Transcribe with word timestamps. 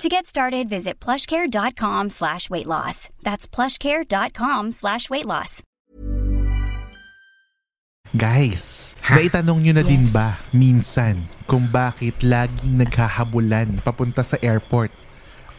To 0.00 0.08
get 0.08 0.26
started, 0.26 0.68
visit 0.68 0.98
plushcare.com 1.00 2.10
slash 2.10 2.48
weight 2.48 2.66
loss. 2.66 3.10
That's 3.22 3.46
plushcare.com 3.46 4.72
slash 4.72 5.10
weight 5.10 5.26
loss. 5.26 5.62
Guys, 8.12 8.92
naitanong 9.08 9.64
nyo 9.64 9.72
na 9.80 9.84
din 9.86 10.04
ba 10.12 10.36
minsan 10.52 11.16
kung 11.48 11.64
bakit 11.72 12.18
laging 12.20 12.82
naghahabulan 12.82 13.80
papunta 13.80 14.20
sa 14.20 14.36
airport 14.44 14.92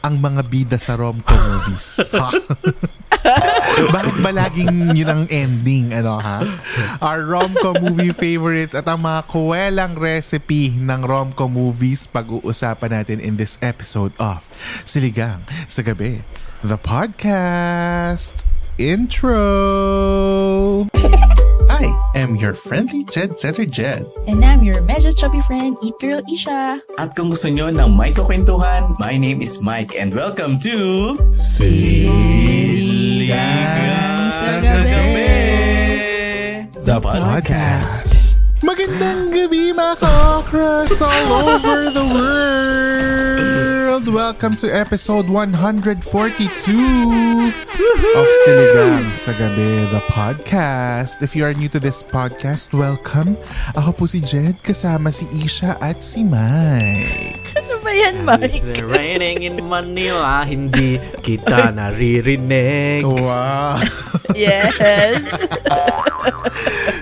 ang 0.04 0.20
mga 0.20 0.42
bida 0.52 0.76
sa 0.76 1.00
rom-com 1.00 1.40
movies? 1.40 2.12
Bakit 3.96 4.16
ba 4.20 4.36
laging 4.36 4.92
yun 4.92 5.08
ang 5.08 5.24
ending? 5.32 5.96
Ano 5.96 6.20
ha? 6.20 6.44
Our 7.00 7.24
rom-com 7.24 7.80
movie 7.80 8.12
favorites 8.12 8.76
at 8.76 8.84
ang 8.84 9.08
mga 9.08 9.32
kuwelang 9.32 9.96
recipe 9.96 10.76
ng 10.76 11.08
rom-com 11.08 11.48
movies 11.48 12.04
pag-uusapan 12.12 13.00
natin 13.00 13.24
in 13.24 13.40
this 13.40 13.56
episode 13.64 14.12
of 14.20 14.44
Siligang 14.84 15.48
sa 15.72 15.80
Gabi, 15.80 16.20
the 16.60 16.76
podcast 16.76 18.44
intro. 18.76 19.40
I 21.70 21.90
am 22.16 22.36
your 22.36 22.54
friendly 22.54 23.04
Jed 23.06 23.38
Setter 23.40 23.66
Jed. 23.66 24.06
And 24.28 24.44
I'm 24.44 24.64
your 24.64 24.82
medyo 24.82 25.12
chubby 25.16 25.42
friend, 25.42 25.78
Eat 25.84 25.94
Girl 26.00 26.22
Isha. 26.32 26.82
At 26.98 27.16
kung 27.16 27.30
gusto 27.30 27.50
nyo 27.50 27.70
ng 27.70 27.92
may 27.98 28.14
kukwentuhan, 28.14 28.96
my 29.00 29.18
name 29.18 29.42
is 29.42 29.62
Mike 29.62 29.96
and 29.98 30.14
welcome 30.14 30.58
to 30.62 31.18
Siligang 31.36 32.24
sa 34.32 34.52
Gabi, 34.62 35.32
The 36.84 36.98
podcast. 37.02 38.23
Magandang 38.64 39.28
gabi 39.28 39.76
mga 39.76 40.00
ka-okras 40.00 40.96
all 41.04 41.52
over 41.52 41.92
the 41.92 42.06
world! 42.16 44.08
Welcome 44.08 44.56
to 44.64 44.72
episode 44.72 45.28
142 45.28 46.00
of 48.16 48.28
Siligang 48.48 49.12
sa 49.20 49.36
Gabi, 49.36 49.92
the 49.92 50.00
podcast. 50.08 51.20
If 51.20 51.36
you 51.36 51.44
are 51.44 51.52
new 51.52 51.68
to 51.76 51.80
this 51.84 52.00
podcast, 52.08 52.72
welcome. 52.72 53.36
Ako 53.76 54.00
po 54.00 54.04
si 54.08 54.24
Jed, 54.24 54.56
kasama 54.64 55.12
si 55.12 55.28
Isha 55.44 55.76
at 55.84 56.00
si 56.00 56.24
Mike. 56.24 57.73
Yan, 57.94 58.16
Mike? 58.24 58.58
It's 58.58 58.82
raining 58.82 59.44
in 59.44 59.62
Manila, 59.62 60.42
hindi 60.44 60.98
kita 61.22 61.70
naririnig. 61.72 63.06
Wow! 63.06 63.78
Yes. 64.34 65.22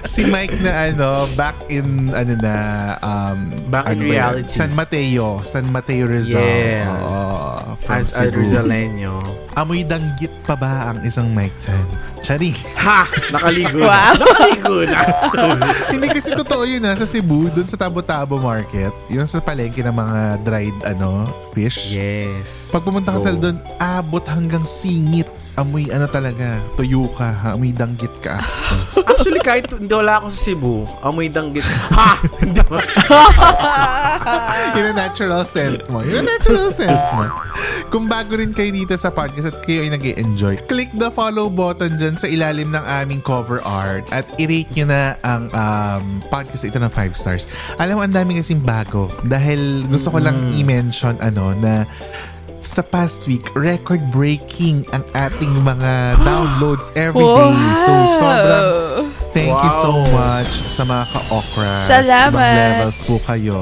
si 0.04 0.26
Mike 0.26 0.60
na 0.60 0.92
ano, 0.92 1.10
back 1.34 1.56
in 1.68 2.12
ano 2.12 2.34
na 2.36 2.56
um 3.00 3.38
Back 3.70 3.88
in 3.88 3.92
ano 3.94 4.02
ba 4.02 4.12
yan? 4.12 4.12
reality. 4.44 4.52
San 4.52 4.72
Mateo, 4.74 5.28
San 5.42 5.66
Mateo 5.66 6.06
Rizal. 6.06 6.44
Yes. 6.44 6.92
Oo, 6.92 7.50
from 7.78 7.96
As 7.98 8.12
a 8.12 8.28
Cebu. 8.28 8.36
Rizaleño. 8.38 9.14
Amoy 9.52 9.84
danggit 9.84 10.32
pa 10.44 10.56
ba 10.56 10.90
ang 10.90 11.04
isang 11.04 11.28
Mike 11.30 11.56
Chan? 11.58 11.88
Chari. 12.22 12.54
Ha! 12.78 13.04
Nakaligo 13.32 13.82
Wow. 13.82 13.90
na. 14.14 14.22
Nakaligo 14.22 14.76
na. 14.86 15.00
Hindi 15.94 16.08
kasi 16.08 16.32
totoo 16.32 16.64
yun 16.64 16.84
ha, 16.84 16.94
sa 16.94 17.04
Cebu, 17.04 17.50
dun 17.50 17.66
sa 17.66 17.76
Tabo-Tabo 17.76 18.38
Market, 18.38 18.94
yun 19.08 19.26
sa 19.26 19.42
palengke 19.42 19.82
ng 19.82 19.92
mga 19.92 20.20
dried 20.42 20.78
ano, 20.84 21.28
fish. 21.52 21.96
yes. 21.96 22.72
Pag 22.72 22.84
pumunta 22.86 23.16
ka 23.16 23.20
So, 23.20 23.40
doon, 23.40 23.58
abot 23.78 24.26
hanggang 24.28 24.64
singit. 24.64 25.41
Amoy 25.60 25.92
ano 25.92 26.08
talaga, 26.08 26.64
tuyo 26.80 27.12
ka, 27.12 27.28
ha? 27.28 27.60
amoy 27.60 27.76
danggit 27.76 28.16
ka. 28.24 28.40
Actually, 29.12 29.44
kahit 29.44 29.68
hindi 29.68 29.92
wala 29.92 30.24
ako 30.24 30.32
sa 30.32 30.40
Cebu, 30.48 30.88
amoy 31.04 31.28
danggit. 31.28 31.68
Ha! 31.92 32.16
Yun 34.80 34.96
ang 34.96 34.98
natural 34.98 35.44
scent 35.44 35.84
mo. 35.92 36.00
Yun 36.08 36.24
ang 36.24 36.40
natural 36.40 36.72
scent 36.72 36.96
mo. 36.96 37.28
Kung 37.92 38.08
bago 38.08 38.40
rin 38.40 38.56
kayo 38.56 38.72
dito 38.72 38.96
sa 38.96 39.12
podcast 39.12 39.52
at 39.52 39.60
kayo 39.68 39.84
ay 39.84 39.92
nag 39.92 40.00
enjoy 40.16 40.56
click 40.72 40.88
the 40.96 41.12
follow 41.12 41.52
button 41.52 42.00
dyan 42.00 42.16
sa 42.16 42.32
ilalim 42.32 42.72
ng 42.72 42.86
aming 42.88 43.20
cover 43.20 43.60
art 43.68 44.08
at 44.16 44.24
i-rate 44.40 44.72
nyo 44.80 44.88
na 44.88 45.20
ang 45.28 45.52
um, 45.52 46.24
podcast 46.32 46.64
ito 46.64 46.80
ng 46.80 46.88
5 46.88 47.12
stars. 47.12 47.52
Alam 47.76 48.00
mo, 48.00 48.08
ang 48.08 48.16
dami 48.16 48.40
kasing 48.40 48.64
bago 48.64 49.12
dahil 49.28 49.84
gusto 49.92 50.16
ko 50.16 50.24
lang 50.24 50.56
i-mention 50.56 51.20
ano 51.20 51.52
na 51.60 51.84
sa 52.62 52.82
past 52.82 53.26
week, 53.26 53.44
record-breaking 53.54 54.86
ang 54.92 55.04
ating 55.14 55.54
mga 55.62 55.92
downloads 56.28 56.94
every 56.94 57.26
day. 57.26 57.54
So, 57.78 57.92
sobrang 58.16 58.66
thank 59.32 59.56
you 59.56 59.72
so 59.74 59.92
Wow. 59.92 60.14
much 60.14 60.54
sa 60.68 60.84
mga 60.84 61.06
ka-okras. 61.10 61.82
Salamat. 61.84 62.32
Ibang 62.32 62.58
levels 62.58 63.00
po 63.04 63.16
kayo. 63.24 63.60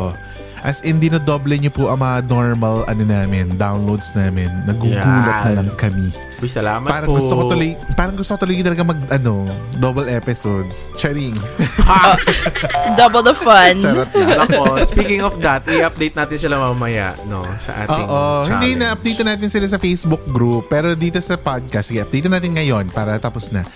As 0.62 0.82
in, 0.82 0.98
dinodoble 0.98 1.56
niyo 1.56 1.70
po 1.70 1.88
ang 1.88 2.00
mga 2.00 2.28
normal 2.28 2.84
ano 2.86 3.04
namin, 3.04 3.56
downloads 3.56 4.12
namin. 4.14 4.48
Nagugulat 4.64 5.06
na 5.06 5.22
Yes. 5.46 5.56
lang 5.56 5.70
kami. 5.78 6.08
Uy, 6.40 6.48
salamat 6.48 6.88
Parang 6.88 7.10
po. 7.10 7.20
gusto 7.20 7.34
ko 7.34 7.44
tuloy, 7.48 7.70
parang 7.94 8.16
gusto 8.16 8.32
ko 8.32 8.40
tuloy 8.40 8.64
talaga 8.64 8.80
mag, 8.82 9.00
ano, 9.10 9.44
double 9.76 10.08
episodes. 10.08 10.88
Charing. 10.96 11.36
Ha! 11.84 12.16
Double 12.96 13.20
the 13.22 13.36
fun. 13.36 13.76
Charot 13.78 14.08
na. 14.10 14.48
Ako, 14.48 14.80
speaking 14.82 15.20
of 15.20 15.36
that, 15.40 15.68
i-update 15.68 16.16
natin 16.16 16.38
sila 16.40 16.56
mamaya, 16.58 17.12
no? 17.26 17.44
Sa 17.58 17.76
ating 17.78 18.08
Oo, 18.08 18.20
challenge. 18.42 18.50
hindi 18.56 18.72
na 18.74 18.96
update 18.96 19.20
natin 19.22 19.48
sila 19.48 19.68
sa 19.68 19.76
Facebook 19.76 20.24
group 20.30 20.68
pero 20.68 20.96
dito 20.96 21.20
sa 21.20 21.36
podcast, 21.36 21.92
sige, 21.92 22.00
update 22.00 22.32
natin 22.32 22.56
ngayon 22.56 22.88
para 22.88 23.20
tapos 23.20 23.52
na. 23.52 23.68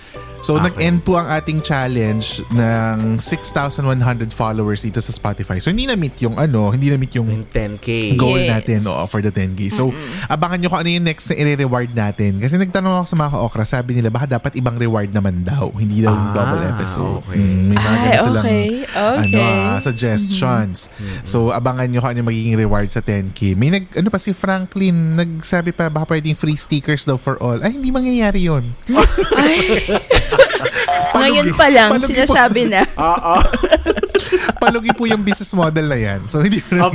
So, 0.44 0.54
Okay. 0.54 0.68
nag-end 0.68 1.00
po 1.00 1.16
ang 1.16 1.24
ating 1.26 1.64
challenge 1.64 2.28
ng 2.52 3.16
6,100 3.16 3.80
followers 4.28 4.84
dito 4.84 5.00
sa 5.00 5.08
Spotify. 5.08 5.56
So, 5.56 5.72
hindi 5.72 5.88
na-meet 5.88 6.20
yung 6.20 6.36
ano, 6.36 6.68
hindi 6.68 6.92
na-meet 6.92 7.16
yung 7.16 7.32
Yung 7.32 7.48
10K. 7.48 8.12
goal 8.14 8.36
Yes. 8.36 8.52
natin 8.52 8.80
oo, 8.84 9.04
for 9.06 9.18
the 9.18 9.32
10K. 9.32 9.72
So, 9.72 9.88
abangan 10.28 10.60
nyo 10.60 10.68
kung 10.68 10.80
ano 10.80 10.90
yung 10.90 11.00
next 11.02 11.32
na 11.32 11.40
i-reward 11.40 11.90
natin. 11.90 12.36
Kasi 12.36 12.54
nagtanong 12.54 12.92
ako 12.94 13.06
sa 13.06 13.16
mga 13.16 13.30
ka-okra, 13.32 13.64
sabi 13.64 13.90
nila 13.94 14.12
baka 14.12 14.36
dapat 14.36 14.52
ibang 14.54 14.76
reward 14.76 15.08
naman 15.08 15.40
daw. 15.40 15.72
Hindi 15.72 16.04
daw 16.04 16.12
yung 16.12 16.30
Ah, 16.30 16.36
double 16.36 16.62
episode. 16.68 17.24
okay. 17.24 17.38
Mm, 17.38 17.62
may 17.64 17.78
mga 17.78 17.88
Ay, 17.88 18.04
ganun 18.04 18.20
silang 18.20 18.44
okay. 18.44 18.66
ano, 18.92 19.24
Okay. 19.24 19.40
ah, 19.40 19.78
suggestions. 19.80 20.76
So, 21.22 21.48
abangan 21.50 21.88
nyo 21.88 21.98
kung 21.98 22.10
ano 22.10 22.18
yung 22.18 22.28
magiging 22.28 22.56
reward 22.58 22.88
sa 22.90 23.00
10K. 23.00 23.54
May 23.54 23.70
nag, 23.70 23.88
ano 23.94 24.08
pa 24.08 24.18
si 24.18 24.30
Franklin, 24.30 24.92
nagsabi 25.14 25.72
pa 25.72 25.88
baka 25.88 26.12
pwedeng 26.12 26.34
free 26.34 26.54
stickers 26.54 27.02
daw 27.02 27.16
for 27.16 27.40
all. 27.40 27.56
Ay, 27.58 27.72
hindi 27.72 27.88
mangyayari 27.88 28.44
yun. 28.44 28.64
Ngayon 31.14 31.48
pa 31.56 31.66
lang, 31.70 31.98
sinasabi 32.02 32.68
na. 32.68 32.82
Oo. 32.98 33.34
Palugi 34.62 34.92
po 34.92 35.04
yung 35.04 35.20
business 35.20 35.52
model 35.52 35.86
na 35.86 35.96
yan. 35.96 36.20
So, 36.26 36.40
hindi 36.40 36.60
ko 36.60 36.70
na. 36.74 36.88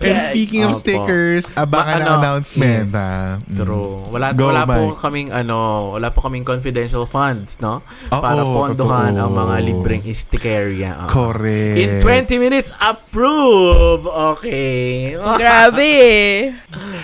And 0.00 0.16
speaking 0.22 0.64
of 0.64 0.72
Opo. 0.72 0.80
stickers, 0.80 1.52
abangan 1.52 2.00
ano, 2.00 2.12
announcement. 2.16 2.88
yes. 2.88 2.96
ha? 2.96 3.36
Mm. 3.36 3.52
True. 3.52 4.00
Wala, 4.08 4.32
Go, 4.32 4.48
wala 4.48 4.64
po 4.64 4.80
Mike. 4.88 4.96
kaming 4.96 5.28
ano, 5.28 5.56
wala 5.92 6.08
po 6.08 6.24
kaming 6.24 6.40
confidential 6.40 7.04
funds, 7.04 7.60
no? 7.60 7.84
Oo, 8.08 8.22
Para 8.24 8.40
pondohan 8.40 9.12
totoo. 9.12 9.28
ang 9.28 9.32
mga 9.36 9.54
libreng 9.60 10.00
sticker-ya. 10.08 11.04
Oo. 11.04 11.08
Correct. 11.10 11.76
In 11.76 11.88
20 12.00 12.40
minutes, 12.40 12.72
approve! 12.80 14.08
Okay. 14.40 15.12
Grabe. 15.40 15.92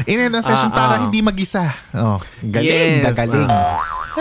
In 0.08 0.32
a 0.32 0.40
session 0.40 0.72
Ah, 0.72 0.78
para 0.78 0.94
ah. 0.96 1.02
hindi 1.04 1.20
mag-isa. 1.20 1.68
Oh, 1.92 2.16
galing, 2.40 3.04
Yes, 3.04 3.12
gagaling. 3.12 3.48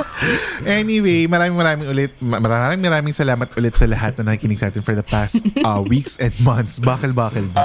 anyway, 0.80 1.28
maraming 1.28 1.58
maraming 1.58 1.88
ulit, 1.88 2.12
ma- 2.20 2.42
maraming 2.42 2.84
maraming 2.84 3.16
salamat 3.16 3.48
ulit 3.56 3.76
sa 3.76 3.88
lahat 3.88 4.16
na 4.20 4.34
nakikinig 4.34 4.60
sa 4.60 4.68
atin 4.70 4.84
for 4.84 4.96
the 4.96 5.06
past 5.06 5.44
uh, 5.64 5.82
weeks 5.92 6.20
and 6.20 6.34
months. 6.44 6.78
Bakal-bakal 6.80 7.48
ba? 7.52 7.64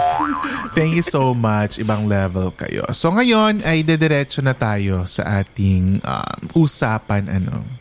Thank 0.72 0.98
you 0.98 1.06
so 1.06 1.34
much. 1.34 1.82
Ibang 1.82 2.06
level 2.06 2.54
kayo. 2.54 2.86
So 2.94 3.10
ngayon 3.10 3.66
ay 3.66 3.82
dediretso 3.82 4.40
na 4.40 4.54
tayo 4.54 5.04
sa 5.06 5.42
ating 5.42 6.02
um, 6.02 6.40
usapan. 6.54 7.26
Ano. 7.26 7.80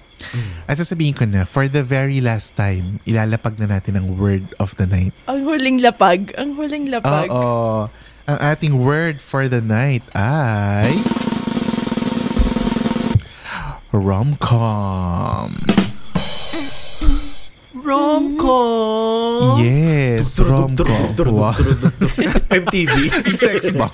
At 0.70 0.78
sasabihin 0.78 1.16
ko 1.16 1.26
na, 1.26 1.48
for 1.48 1.66
the 1.66 1.82
very 1.82 2.20
last 2.20 2.54
time, 2.60 3.00
ilalapag 3.08 3.58
na 3.58 3.80
natin 3.80 3.98
ang 3.98 4.20
word 4.20 4.46
of 4.60 4.76
the 4.78 4.86
night. 4.86 5.16
Ang 5.26 5.48
huling 5.48 5.80
lapag. 5.82 6.36
Ang 6.36 6.60
huling 6.60 6.92
lapag. 6.92 7.32
Oo. 7.32 7.88
Ang 8.30 8.38
ating 8.38 8.78
word 8.78 9.18
for 9.18 9.50
the 9.50 9.64
night 9.64 10.06
ay... 10.14 10.94
Rom-com. 13.90 15.50
Rom-com! 17.74 19.58
Yes, 19.58 20.38
rom-com. 20.38 21.18
Wow. 21.34 21.58
MTV. 22.54 23.10
Sex 23.34 23.74
bomb. 23.74 23.90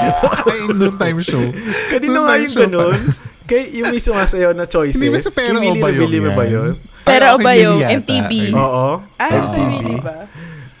Ay, 0.00 0.64
noon 0.72 0.96
time 0.96 1.20
show. 1.20 1.44
Kanino 1.92 2.24
nga 2.24 2.40
yung 2.40 2.56
ganun? 2.56 2.96
Kay, 3.44 3.76
yung 3.76 3.92
may 3.92 4.00
sumasayaw 4.00 4.56
na 4.56 4.64
choices. 4.64 4.96
Hindi 4.96 5.12
ba 5.12 5.20
sa 5.20 5.28
Pero 5.36 5.60
Yung 5.60 5.76
o 5.76 5.82
ba 5.84 5.88
yun 5.92 6.08
mo 6.08 6.30
ba 6.32 6.44
yun? 6.48 6.72
Pero 7.04 7.24
Ay, 7.28 7.34
o 7.36 7.36
ba 7.36 7.52
yata. 7.52 7.92
MTV? 8.00 8.32
Ay, 8.48 8.56
Oo. 8.56 8.88
Ah, 9.20 9.44
really 9.52 10.00
ba? 10.00 10.24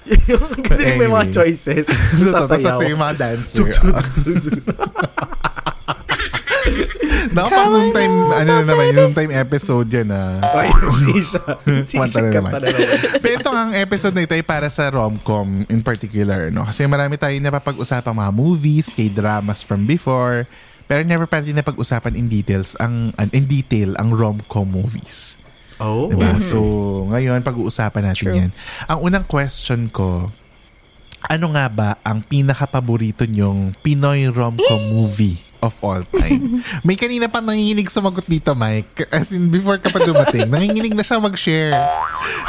yung 0.32 0.48
galing 0.64 0.96
may 1.00 1.08
mga 1.08 1.26
choices. 1.36 1.92
Sasayaw. 1.92 2.48
sasayaw 2.48 2.88
yung 2.88 3.02
mga 3.04 3.16
dancer. 3.20 3.68
Dapat 7.34 7.66
nung 7.66 7.90
time, 7.90 8.14
ano 8.30 8.50
na 8.62 8.64
naman, 8.64 8.86
yung 8.94 9.10
time 9.10 9.32
episode 9.34 9.90
yan 9.90 10.08
ah. 10.14 10.38
Ay, 10.54 10.70
si 10.94 11.06
Isha. 11.18 11.42
Si 11.82 11.94
Kumanta 11.98 12.22
Isha 12.22 12.22
na 12.22 12.30
naman. 12.30 12.50
Pero 13.18 13.34
ito 13.34 13.50
ang 13.50 13.74
episode 13.74 14.14
na 14.14 14.22
ito 14.22 14.34
ay 14.38 14.46
para 14.46 14.70
sa 14.70 14.86
rom-com 14.88 15.66
in 15.66 15.82
particular. 15.82 16.54
No? 16.54 16.62
Kasi 16.62 16.86
marami 16.86 17.18
tayong 17.18 17.42
napapag-usapang 17.42 18.14
mga 18.14 18.30
movies, 18.30 18.94
kay 18.94 19.10
dramas 19.10 19.66
from 19.66 19.82
before. 19.82 20.46
Pero 20.86 21.02
never 21.02 21.26
pa 21.26 21.40
rin 21.40 21.56
napag-usapan 21.56 22.14
in 22.14 22.28
details 22.28 22.76
ang 22.78 23.10
an- 23.16 23.32
in 23.32 23.48
detail 23.48 23.96
ang 23.98 24.12
rom-com 24.12 24.68
movies. 24.68 25.40
Oh. 25.82 26.06
Diba? 26.06 26.38
So, 26.38 26.58
ngayon 27.10 27.42
pag-uusapan 27.42 28.02
natin 28.06 28.24
True. 28.30 28.36
yan. 28.38 28.50
Ang 28.86 28.98
unang 29.02 29.24
question 29.26 29.90
ko, 29.90 30.30
ano 31.28 31.46
nga 31.56 31.66
ba 31.72 31.88
ang 32.04 32.20
pinaka-paborito 32.20 33.24
nyong 33.24 33.76
Pinoy 33.80 34.28
rom-com 34.28 34.82
movie 34.92 35.40
of 35.64 35.72
all 35.80 36.04
time? 36.12 36.60
May 36.86 36.96
kanina 37.00 37.26
pa 37.26 37.40
nanginginig 37.40 37.88
sumagot 37.88 38.28
dito, 38.28 38.52
Mike. 38.52 39.08
As 39.08 39.32
in, 39.32 39.48
before 39.48 39.80
ka 39.80 39.88
pa 39.88 40.04
dumating, 40.04 40.46
nanginginig 40.52 40.92
na 40.92 41.04
siya 41.04 41.18
mag-share. 41.18 41.72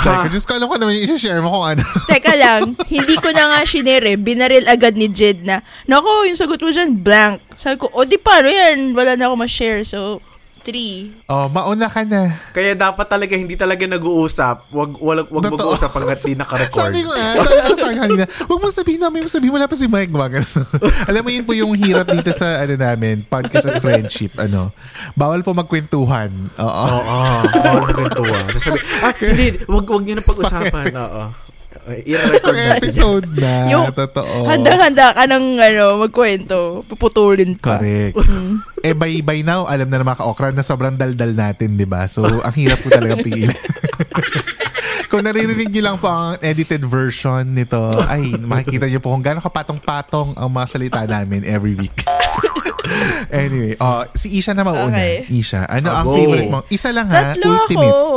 Sabi 0.04 0.28
ko, 0.28 0.28
Diyos 0.28 0.46
ko, 0.46 0.60
alam 0.60 0.68
ko 0.68 0.76
naman 0.76 1.00
yung 1.00 1.22
share 1.22 1.40
mo 1.40 1.50
kung 1.52 1.66
ano. 1.76 1.84
Teka 2.12 2.34
lang, 2.36 2.76
hindi 2.92 3.16
ko 3.16 3.32
na 3.32 3.56
nga 3.56 3.60
shinere. 3.64 4.20
Binaril 4.20 4.68
agad 4.68 5.00
ni 5.00 5.08
Jed 5.08 5.48
na, 5.48 5.64
Nako, 5.88 6.28
yung 6.28 6.38
sagot 6.38 6.60
mo 6.60 6.70
dyan, 6.70 7.00
blank. 7.00 7.40
Sabi 7.56 7.80
ko, 7.80 7.88
o 7.96 8.04
di 8.04 8.20
paano 8.20 8.52
yan? 8.52 8.92
Wala 8.92 9.16
na 9.16 9.32
ako 9.32 9.36
ma-share. 9.40 9.88
So, 9.88 10.20
three. 10.66 11.14
oh, 11.30 11.46
mauna 11.48 11.86
ka 11.86 12.02
na. 12.02 12.34
Kaya 12.50 12.74
dapat 12.74 13.06
talaga 13.06 13.38
hindi 13.38 13.54
talaga 13.54 13.86
nag-uusap. 13.86 14.74
Wag 14.74 14.98
wag, 14.98 15.30
wag 15.30 15.44
Totoo. 15.46 15.54
mag-uusap 15.62 15.94
hangga't 15.94 16.22
di 16.26 16.34
naka-record. 16.42 16.90
Sabi 16.90 17.06
ko 17.06 17.14
nga, 17.14 17.28
sabi 17.38 17.60
ko 17.62 17.74
sa 17.78 17.94
kanina, 17.94 18.24
huwag 18.50 18.60
mo 18.60 18.68
sabihin 18.68 19.00
namin, 19.00 19.20
mo 19.22 19.30
sabihin, 19.30 19.54
wala 19.54 19.70
pa 19.70 19.78
si 19.78 19.86
Mike. 19.86 20.10
Gumagano. 20.10 20.50
Alam 21.14 21.22
mo 21.22 21.30
yun 21.30 21.46
po 21.46 21.54
yung 21.54 21.78
hirap 21.78 22.10
dito 22.10 22.34
sa 22.34 22.66
ano 22.66 22.74
namin, 22.74 23.22
podcast 23.24 23.70
at 23.70 23.78
friendship. 23.78 24.34
Ano, 24.36 24.74
bawal 25.14 25.46
po 25.46 25.54
magkwentuhan. 25.54 26.34
Oo. 26.58 26.86
Oo. 26.90 27.20
Bawal 27.54 27.86
na 27.86 27.94
kwentuhan. 27.94 28.44
Tapos 28.50 28.64
sabi, 28.64 28.80
ah, 29.06 29.14
hindi, 29.14 29.46
wag, 29.70 29.86
wag 29.86 30.04
niyo 30.04 30.16
na 30.18 30.26
pag-usapan. 30.26 30.92
Oo. 30.98 31.24
I-record 31.86 32.58
Ang 32.58 32.58
sa 32.58 32.70
akin. 32.74 32.82
episode 32.82 33.28
na. 33.38 33.54
Yung 33.74 33.94
totoo. 33.94 34.50
Handang-handa 34.50 35.14
ka 35.14 35.24
ng 35.30 35.46
ano, 35.62 35.86
magkwento. 36.02 36.82
Puputulin 36.90 37.54
ka. 37.54 37.78
Correct. 37.78 38.18
eh, 38.86 38.98
by, 38.98 39.22
by 39.22 39.46
now, 39.46 39.70
alam 39.70 39.86
na 39.86 40.02
mga 40.02 40.18
ka-okra 40.18 40.50
na 40.50 40.66
sobrang 40.66 40.98
daldal 40.98 41.38
natin, 41.38 41.78
di 41.78 41.86
ba? 41.86 42.10
So, 42.10 42.26
ang 42.26 42.56
hirap 42.58 42.82
po 42.82 42.90
talagang 42.90 43.22
pigilan. 43.22 43.54
kung 45.14 45.22
naririnig 45.22 45.70
niyo 45.70 45.86
lang 45.86 45.98
po 46.02 46.10
ang 46.10 46.42
edited 46.42 46.82
version 46.82 47.46
nito, 47.54 47.94
ay, 48.10 48.34
makikita 48.42 48.90
niyo 48.90 48.98
po 48.98 49.14
kung 49.14 49.22
gaano 49.22 49.40
kapatong-patong 49.46 50.34
ang 50.34 50.50
mga 50.50 50.66
salita 50.66 51.02
namin 51.06 51.46
every 51.46 51.78
week. 51.78 51.94
anyway, 53.30 53.78
oh, 53.78 54.10
si 54.18 54.42
Isha 54.42 54.58
na 54.58 54.66
mauna. 54.66 54.90
Okay. 54.90 55.30
Isha, 55.30 55.70
ano 55.70 55.94
ang 55.94 56.06
Abo. 56.10 56.18
favorite 56.18 56.50
mo? 56.50 56.60
Isa 56.74 56.90
lang 56.90 57.14
ha, 57.14 57.38
Tatlo 57.38 57.46
ultimate. 57.46 57.94
ako. 57.94 58.10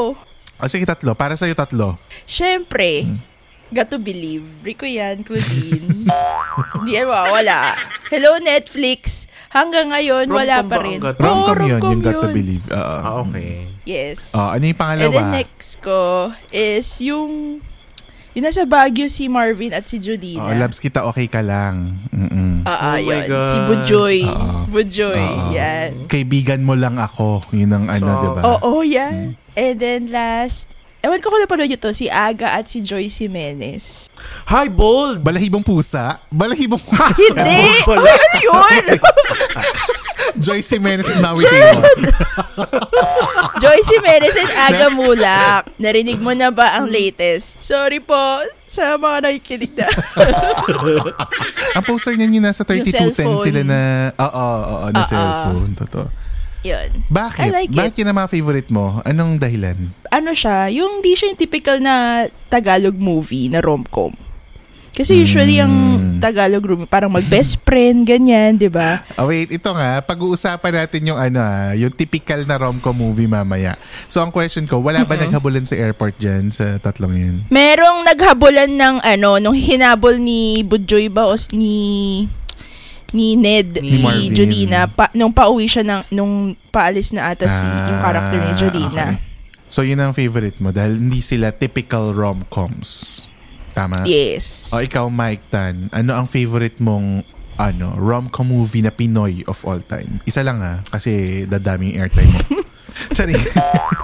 O 0.58 0.66
sige, 0.66 0.84
tatlo. 0.88 1.14
Para 1.14 1.38
sa'yo, 1.38 1.54
tatlo. 1.54 1.94
Siyempre, 2.26 3.06
got 3.70 3.88
to 3.88 3.98
believe. 3.98 4.44
Rico 4.60 4.84
yan, 4.84 5.22
Claudine. 5.22 6.08
Hindi 6.78 6.92
mawawala. 6.98 7.74
Hello, 8.08 8.36
Netflix. 8.38 9.26
Hanggang 9.48 9.88
ngayon, 9.88 10.28
wala 10.28 10.60
pa 10.62 10.76
rin. 10.78 11.00
got- 11.00 11.16
Rom-com 11.16 11.56
yun, 11.58 11.80
rom-com 11.80 11.88
yung 11.90 12.02
Got 12.02 12.14
to 12.14 12.28
yun. 12.28 12.34
Believe. 12.34 12.64
Oo. 12.68 12.76
Ah, 12.76 13.12
okay. 13.22 13.64
Yes. 13.84 14.32
Oh, 14.32 14.52
ano 14.52 14.60
yung 14.62 14.70
And 14.70 14.76
pangalawa? 14.76 15.12
then 15.14 15.28
next 15.34 15.80
ko 15.80 16.00
is 16.48 16.84
yung 17.00 17.60
yung 18.34 18.44
nasa 18.44 18.62
Baguio 18.62 19.08
si 19.08 19.24
Marvin 19.26 19.72
at 19.72 19.82
si 19.82 19.96
Oh, 19.96 20.04
Judina. 20.04 20.52
loves 20.54 20.78
kita, 20.78 21.02
okay 21.02 21.26
ka 21.26 21.40
lang. 21.40 21.96
Mm-mm. 22.12 22.62
Ah, 22.62 22.94
Oh 22.94 22.94
my 22.94 23.00
yun. 23.02 23.24
God. 23.26 23.48
Si 23.48 23.58
Bujoy. 23.64 24.18
Oo. 24.22 24.58
Bujoy, 24.68 25.16
Oo. 25.18 25.50
yan. 25.50 25.90
Kaibigan 26.06 26.60
mo 26.60 26.76
lang 26.76 26.96
ako. 26.96 27.40
Yun 27.50 27.72
ang 27.72 27.86
ano, 27.88 28.04
So- 28.06 28.20
di 28.20 28.28
ba? 28.30 28.40
Oo, 28.46 28.72
yan. 28.80 29.32
And 29.56 29.74
then 29.76 30.12
last, 30.12 30.68
ewan 31.02 31.18
ko 31.22 31.30
kung 31.30 31.42
napanood 31.42 31.70
nyo 31.70 31.78
to, 31.78 31.94
si 31.94 32.10
Aga 32.10 32.58
at 32.58 32.66
si 32.66 32.82
Joyce 32.82 33.22
Jimenez. 33.22 34.10
Hi, 34.50 34.66
bold! 34.66 35.22
Balahibong 35.22 35.62
pusa? 35.62 36.18
Balahibong 36.30 36.82
pusa? 36.82 37.14
Hindi! 37.20 37.62
Ay, 37.86 38.18
ano 38.18 38.38
yun? 38.42 38.84
Joyce 40.44 40.70
Jimenez 40.70 41.08
and 41.10 41.22
Maui 41.22 41.42
Taylor. 41.42 41.82
Joyce 43.62 43.88
Jimenez 43.90 44.36
and 44.38 44.52
Aga 44.54 44.88
Mulak. 44.94 45.62
Narinig 45.82 46.18
mo 46.22 46.30
na 46.30 46.54
ba 46.54 46.78
ang 46.78 46.86
latest? 46.86 47.62
Sorry 47.62 47.98
po 47.98 48.14
sa 48.68 48.94
mga 49.00 49.24
nakikinig 49.24 49.72
na. 49.74 49.88
ang 51.74 51.84
poster 51.86 52.14
niya 52.14 52.28
nasa 52.38 52.62
3210 52.62 52.92
cellphone. 52.92 53.42
sila 53.42 53.60
na, 53.66 53.80
oo, 54.14 54.28
oo, 54.30 54.62
oo, 54.62 54.86
na 54.94 55.02
cellphone. 55.02 55.72
Totoo. 55.74 56.27
Yun. 56.60 56.88
Bakit? 57.06 57.44
I 57.44 57.50
like 57.52 57.70
Bakit 57.70 57.92
it. 57.92 57.98
yun 57.98 58.08
ang 58.08 58.18
mga 58.18 58.30
favorite 58.30 58.68
mo? 58.68 59.00
Anong 59.02 59.36
dahilan? 59.36 59.78
ano 60.08 60.30
siya, 60.32 60.66
yung 60.68 60.98
di 60.98 61.12
siya 61.12 61.30
yung 61.30 61.38
typical 61.38 61.78
na 61.78 62.24
Tagalog 62.48 62.96
movie 62.96 63.46
na 63.46 63.60
rom-com. 63.60 64.16
Kasi 64.90 65.14
usually 65.14 65.62
ang 65.62 65.70
Mm. 65.70 66.18
Tagalog 66.18 66.66
movie 66.66 66.90
parang 66.90 67.06
mag-best 67.08 67.60
friend, 67.64 68.02
ganyan, 68.02 68.58
di 68.58 68.66
ba? 68.66 69.06
Oh, 69.14 69.30
wait, 69.30 69.46
ito 69.46 69.70
nga, 69.70 70.02
pag-uusapan 70.02 70.74
natin 70.74 71.06
yung 71.06 71.14
ano 71.14 71.38
ah, 71.38 71.70
yung 71.70 71.94
typical 71.94 72.42
na 72.42 72.58
rom-com 72.58 72.90
movie 72.92 73.30
mamaya. 73.30 73.78
So, 74.10 74.18
ang 74.18 74.34
question 74.34 74.66
ko, 74.66 74.82
wala 74.82 75.06
ba 75.06 75.14
naghabulan 75.14 75.62
sa 75.62 75.78
airport 75.78 76.18
dyan 76.18 76.50
sa 76.50 76.82
tatlong 76.82 77.14
yun? 77.14 77.36
Merong 77.46 78.02
naghabulan 78.04 78.74
ng 78.74 78.96
ano, 78.98 79.38
nung 79.38 79.54
hinabol 79.54 80.18
ni 80.18 80.66
Budjoy 80.66 81.06
ba 81.06 81.30
o 81.30 81.38
ni 81.52 82.26
ni 83.12 83.34
Ned 83.34 83.80
Ni 83.80 83.88
si 83.88 84.04
Marvin. 84.04 84.34
Jolina 84.34 84.84
pa, 84.86 85.08
nung 85.12 85.32
pauwi 85.32 85.64
siya 85.64 85.80
ng 85.80 86.12
nung 86.12 86.52
paalis 86.68 87.12
na 87.12 87.32
ata 87.32 87.48
si 87.48 87.60
Ah, 87.60 87.88
yung 87.88 88.00
character 88.00 88.38
ni 88.38 88.52
Jolina. 88.54 89.04
okay. 89.16 89.26
So, 89.68 89.84
yun 89.84 90.00
ang 90.00 90.16
favorite 90.16 90.56
mo 90.64 90.72
dahil 90.72 90.96
hindi 90.96 91.20
sila 91.20 91.52
typical 91.52 92.16
rom-coms. 92.16 93.20
Tama? 93.76 94.08
Yes. 94.08 94.72
O 94.72 94.80
ikaw, 94.80 95.12
Mike 95.12 95.52
Tan, 95.52 95.92
ano 95.92 96.16
ang 96.16 96.24
favorite 96.24 96.80
mong 96.80 97.20
ano, 97.58 97.92
rom-com 97.94 98.48
movie 98.48 98.80
na 98.80 98.88
Pinoy 98.88 99.44
of 99.44 99.60
all 99.68 99.84
time? 99.84 100.24
Isa 100.24 100.40
lang 100.40 100.64
ha, 100.64 100.80
kasi 100.88 101.44
dadaming 101.44 102.00
airtime 102.00 102.32
mo. 102.32 102.40
Sorry. 103.12 103.34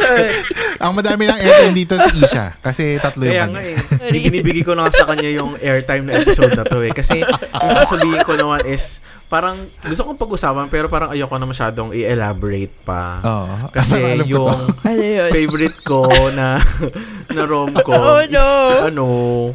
ang 0.84 0.92
madami 0.94 1.26
lang 1.26 1.38
airtime 1.40 1.76
dito 1.76 1.94
si 1.98 2.22
Isha. 2.22 2.54
Kasi 2.58 2.98
tatlo 2.98 3.26
yung 3.26 3.34
Kaya 3.34 3.46
kanya. 3.46 3.54
nga 3.58 3.62
eh. 4.08 4.12
Binibigay 4.12 4.64
ko 4.64 4.72
na 4.78 4.90
sa 4.92 5.04
kanya 5.08 5.30
yung 5.30 5.56
airtime 5.58 6.04
na 6.06 6.22
episode 6.22 6.54
na 6.54 6.64
to 6.64 6.80
eh. 6.82 6.92
Kasi 6.94 7.20
yung 7.24 7.76
sasabihin 7.76 8.22
ko 8.24 8.34
naman 8.38 8.64
is, 8.66 9.02
parang 9.30 9.54
gusto 9.80 10.02
kong 10.02 10.18
pag-usapan 10.18 10.66
pero 10.66 10.90
parang 10.90 11.14
ayoko 11.14 11.38
na 11.38 11.46
masyadong 11.46 11.94
i-elaborate 11.94 12.74
pa. 12.82 13.22
Oo. 13.22 13.70
Kasi 13.70 13.94
ko 14.26 14.26
yung 14.26 14.50
favorite 15.32 15.78
ko 15.80 16.02
na 16.30 16.58
na 17.34 17.42
rom-com 17.46 17.94
Oh, 17.94 18.26
no. 18.26 18.46
is 18.68 18.80
ano, 18.82 19.06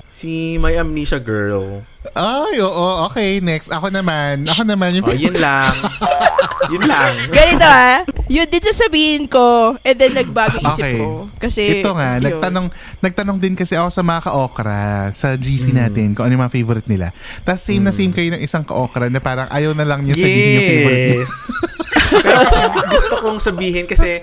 si 0.08 0.56
My 0.56 0.72
Amnesia 0.74 1.20
Girl. 1.20 1.84
Ay, 2.08 2.62
oo, 2.62 2.86
okay. 3.04 3.42
Next. 3.42 3.68
Ako 3.68 3.90
naman. 3.90 4.46
Ako 4.46 4.62
naman. 4.64 4.94
Yung 4.94 5.04
Oh, 5.04 5.12
yun 5.12 5.36
lang. 5.36 5.74
yun 6.72 6.86
lang. 6.86 7.12
Ganito 7.28 7.66
ah. 7.66 8.06
Yun 8.28 8.46
din 8.46 8.62
sasabihin 8.64 9.26
ko 9.26 9.74
and 9.82 9.98
then 9.98 10.14
nagbago 10.14 10.62
isip 10.62 10.86
Okay. 10.86 11.02
ko. 11.02 11.26
Kasi 11.36 11.82
Ito 11.82 11.92
nga, 11.92 12.16
yun. 12.16 12.30
nagtanong, 12.30 12.68
nagtanong 13.02 13.38
din 13.40 13.54
kasi 13.54 13.74
ako 13.74 13.90
sa 13.90 14.02
mga 14.02 14.22
ka-okra 14.24 14.82
sa 15.12 15.34
GC 15.34 15.74
natin 15.74 16.14
kung 16.14 16.30
ano 16.30 16.38
yung 16.38 16.46
mga 16.46 16.54
favorite 16.54 16.86
nila. 16.86 17.10
Tapos 17.42 17.66
same 17.66 17.82
na 17.82 17.90
same 17.92 18.14
kayo 18.14 18.30
ng 18.32 18.42
isang 18.42 18.62
ka-okra 18.62 19.10
na 19.10 19.18
parang 19.18 19.50
ayaw 19.50 19.65
na 19.74 19.88
lang 19.88 20.06
niya 20.06 20.20
sabihin 20.20 20.52
yung 20.54 20.70
favorite 20.70 21.06
niya. 21.10 21.18
Yes. 21.24 21.34
Pero 22.26 22.38
kasi 22.46 22.60
gusto 22.92 23.14
kong 23.18 23.40
sabihin 23.42 23.86
kasi 23.90 24.22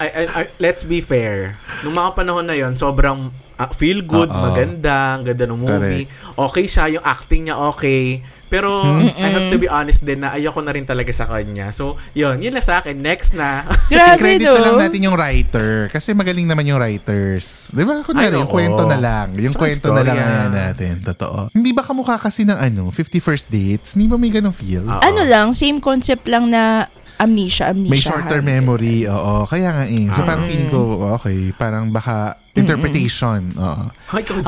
I, 0.00 0.08
I, 0.08 0.22
I- 0.42 0.52
let's 0.56 0.82
be 0.82 1.04
fair. 1.04 1.60
Nung 1.84 1.92
mga 1.92 2.16
panahon 2.16 2.48
na 2.48 2.56
yon 2.56 2.72
sobrang 2.72 3.28
ah, 3.60 3.68
feel 3.68 4.00
good, 4.00 4.32
Oo. 4.32 4.40
maganda, 4.48 5.20
ang 5.20 5.28
ganda 5.28 5.44
ng 5.44 5.60
movie. 5.60 6.08
Okay 6.40 6.64
siya, 6.64 6.88
yung 6.96 7.04
acting 7.04 7.52
niya 7.52 7.60
okay. 7.60 8.24
Pero 8.50 8.82
I 9.14 9.30
have 9.30 9.46
to 9.54 9.62
be 9.62 9.70
honest 9.70 10.02
din 10.02 10.26
na 10.26 10.34
ayoko 10.34 10.58
na 10.58 10.74
rin 10.74 10.82
talaga 10.82 11.14
sa 11.14 11.22
kanya. 11.22 11.70
So, 11.70 11.94
yun, 12.18 12.42
yun 12.42 12.50
lang 12.50 12.66
sa 12.66 12.82
akin. 12.82 12.98
Next 12.98 13.38
na. 13.38 13.62
Grabe 13.92 14.18
I-credit 14.18 14.50
no. 14.50 14.58
na 14.58 14.62
lang 14.66 14.78
natin 14.90 15.00
yung 15.06 15.14
writer. 15.14 15.86
Kasi 15.94 16.10
magaling 16.18 16.50
naman 16.50 16.66
yung 16.66 16.82
writers. 16.82 17.70
Di 17.70 17.86
ba? 17.86 18.02
Kunyari, 18.02 18.34
Ay, 18.34 18.42
yung 18.42 18.50
kwento 18.50 18.82
na 18.90 18.98
lang. 18.98 19.38
Yung 19.38 19.54
Tsaka 19.54 19.70
kwento 19.70 19.88
na 19.94 20.02
lang 20.02 20.50
natin. 20.50 20.98
Totoo. 20.98 21.54
Hindi 21.54 21.70
ba 21.70 21.86
kamukha 21.86 22.18
kasi 22.18 22.42
ng 22.42 22.58
ano, 22.58 22.90
50 22.90 23.22
First 23.22 23.54
Dates? 23.54 23.94
Hindi 23.94 24.10
ba 24.10 24.18
may 24.18 24.34
ganong 24.34 24.56
feel? 24.56 24.82
Oo. 24.82 24.98
Ano 24.98 25.22
lang, 25.22 25.54
same 25.54 25.78
concept 25.78 26.26
lang 26.26 26.50
na 26.50 26.90
amnesia, 27.20 27.68
amnesia. 27.68 27.92
May 27.92 28.00
short-term 28.00 28.42
memory, 28.42 29.04
oo. 29.04 29.44
Kaya 29.44 29.68
nga 29.70 29.84
eh. 29.84 30.08
So 30.10 30.24
parang 30.24 30.48
feeling 30.48 30.72
ko, 30.72 30.80
okay, 31.14 31.52
parang 31.52 31.92
baka 31.92 32.40
interpretation. 32.56 33.44
Oo. 33.54 33.84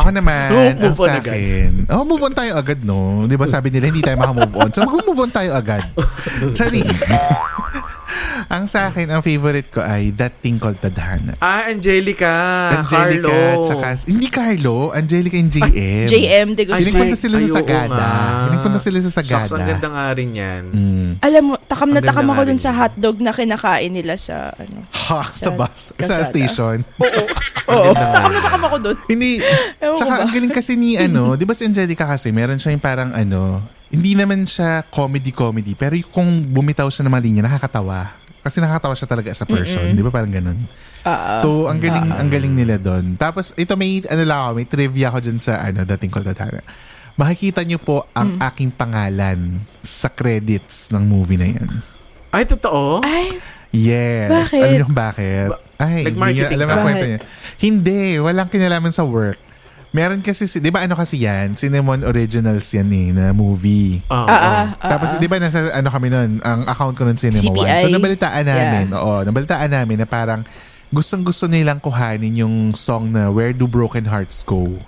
Ako 0.01 0.09
naman, 0.11 0.49
Oh, 0.51 0.65
ang 0.65 0.79
move 0.81 0.99
on 0.99 1.09
sa 1.09 1.21
akin, 1.21 1.71
oh, 1.93 2.03
move 2.03 2.23
on 2.25 2.35
tayo 2.35 2.53
agad, 2.57 2.81
no? 2.83 3.29
Di 3.29 3.37
ba 3.37 3.45
sabi 3.45 3.69
nila, 3.69 3.93
hindi 3.93 4.01
tayo 4.01 4.17
maka-move 4.17 4.55
on. 4.57 4.69
So, 4.73 4.83
mag-move 4.83 5.21
on 5.21 5.31
tayo 5.31 5.51
agad. 5.53 5.85
Sorry. 6.59 6.81
Ang 8.53 8.69
sa 8.69 8.93
akin, 8.93 9.09
ang 9.09 9.25
favorite 9.25 9.73
ko 9.73 9.81
ay 9.81 10.13
That 10.13 10.37
Thing 10.37 10.61
Called 10.61 10.77
Tadhana. 10.77 11.33
Ah, 11.41 11.73
Angelica. 11.73 12.29
Angelica, 12.77 13.33
Carlo. 13.33 13.65
tsaka, 13.65 13.87
hindi 14.05 14.29
Carlo, 14.29 14.93
Angelica 14.93 15.41
and 15.41 15.49
JM. 15.49 16.05
JM 16.05 16.49
de 16.53 16.69
Ay, 16.69 16.85
Guzman. 16.85 16.85
Pinagpunta 16.85 17.17
sila 17.17 17.37
sa 17.41 17.49
oo 17.49 17.57
Sagada. 17.57 18.05
Pinagpunta 18.45 18.81
sila 18.85 18.99
sa 19.01 19.09
Shucks, 19.09 19.25
Sagada. 19.25 19.57
ang 19.57 19.65
ganda 19.73 19.89
nga 19.89 20.05
rin 20.13 20.31
yan. 20.37 20.63
Mm. 20.69 21.11
Alam 21.25 21.43
mo, 21.49 21.55
takam 21.65 21.97
na 21.97 22.05
takam 22.05 22.29
ako 22.29 22.41
dun 22.45 22.61
sa 22.61 22.77
hotdog 22.77 23.17
na 23.25 23.33
kinakain 23.33 23.89
nila 23.89 24.21
sa 24.21 24.53
ano. 24.53 24.85
Ha, 24.85 25.25
sa 25.25 25.49
bus, 25.49 25.97
sa 25.97 26.21
Kasada. 26.21 26.29
station. 26.29 26.77
Oo, 27.73 27.89
nga 27.97 28.05
takam 28.21 28.33
na 28.37 28.41
takam 28.45 28.63
ako 28.69 28.77
dun. 28.85 28.97
Hindi. 29.09 29.41
Tsaka 29.81 30.29
ang 30.29 30.31
galing 30.31 30.53
kasi 30.53 30.77
ni 30.77 31.01
ano, 31.01 31.33
di 31.41 31.49
ba 31.49 31.57
si 31.57 31.65
Angelica 31.65 32.05
kasi 32.05 32.29
meron 32.29 32.61
siya 32.61 32.77
yung 32.77 32.85
parang 32.85 33.17
ano, 33.17 33.65
hindi 33.89 34.13
naman 34.13 34.45
siya 34.45 34.85
comedy-comedy, 34.89 35.73
pero 35.73 35.97
kung 36.13 36.45
bumitaw 36.45 36.93
siya 36.93 37.09
ng 37.09 37.13
mga 37.17 37.25
linya, 37.25 37.43
nakakatawa. 37.49 38.22
Kasi 38.43 38.59
nakakatawa 38.59 38.95
siya 38.99 39.07
talaga 39.07 39.31
as 39.31 39.39
a 39.39 39.47
person, 39.47 39.95
di 39.95 40.03
ba 40.03 40.11
parang 40.11 40.35
ganun? 40.35 40.59
Ah, 41.03 41.35
ah. 41.35 41.39
So, 41.39 41.71
ang 41.71 41.79
galing, 41.79 42.11
ang 42.11 42.27
galing 42.27 42.55
nila 42.55 42.75
doon. 42.75 43.15
Tapos, 43.15 43.55
ito 43.55 43.75
may, 43.75 44.03
ano 44.03 44.23
lang 44.23 44.39
ako, 44.39 44.51
may 44.59 44.67
trivia 44.67 45.09
ko 45.11 45.19
dyan 45.19 45.39
sa, 45.39 45.63
ano, 45.63 45.87
dating 45.87 46.11
Kolkatana. 46.11 46.59
Makikita 47.15 47.63
niyo 47.63 47.79
po 47.79 48.03
ang 48.11 48.35
Mm. 48.35 48.49
aking 48.51 48.71
pangalan 48.75 49.39
sa 49.79 50.11
credits 50.11 50.91
ng 50.91 51.07
movie 51.07 51.39
na 51.39 51.55
yan. 51.55 51.71
Ay, 52.31 52.43
totoo? 52.43 52.99
Ay, 53.01 53.39
Yes. 53.73 54.29
Bakit? 54.29 54.61
Alam 54.61 54.73
niyo 54.77 54.89
bakit? 54.93 55.49
Ay, 55.81 56.05
hindi 56.05 56.09
nag-marketing 56.13 56.45
niya 56.45 56.57
alam 56.61 56.69
ang 56.69 56.83
kwento 56.85 57.07
niya. 57.09 57.21
Hindi, 57.57 58.01
walang 58.21 58.49
kinalaman 58.53 58.93
sa 58.93 59.01
work. 59.01 59.41
Meron 59.93 60.25
kasi, 60.25 60.49
si- 60.49 60.57
di 60.57 60.73
ba 60.73 60.81
ano 60.81 60.97
kasi 60.97 61.21
yan? 61.21 61.53
Cinnamon 61.53 62.01
Originals 62.03 62.65
yan 62.73 62.89
eh, 62.89 63.09
na 63.13 63.37
movie. 63.37 64.01
Oo. 64.09 64.25
ah, 64.25 64.33
ah, 64.33 64.65
ah, 64.81 64.91
Tapos, 64.97 65.13
di 65.21 65.29
ba, 65.29 65.37
nasa 65.37 65.69
ano 65.69 65.93
kami 65.93 66.09
nun, 66.09 66.41
ang 66.41 66.65
account 66.65 66.97
ko 66.97 67.05
nun 67.05 67.21
Cinema 67.21 67.45
CBI? 67.45 67.61
One. 67.61 67.81
So, 67.85 67.93
nabalitaan 67.93 68.45
namin, 68.49 68.87
oo, 68.97 69.21
nabalitaan 69.21 69.69
namin 69.69 70.01
na 70.01 70.09
parang 70.09 70.41
gustong-gusto 70.89 71.45
nilang 71.45 71.77
kuhanin 71.77 72.41
yung 72.41 72.73
song 72.73 73.13
na 73.13 73.29
Where 73.29 73.53
Do 73.53 73.69
Broken 73.69 74.09
Hearts 74.09 74.41
Go? 74.49 74.81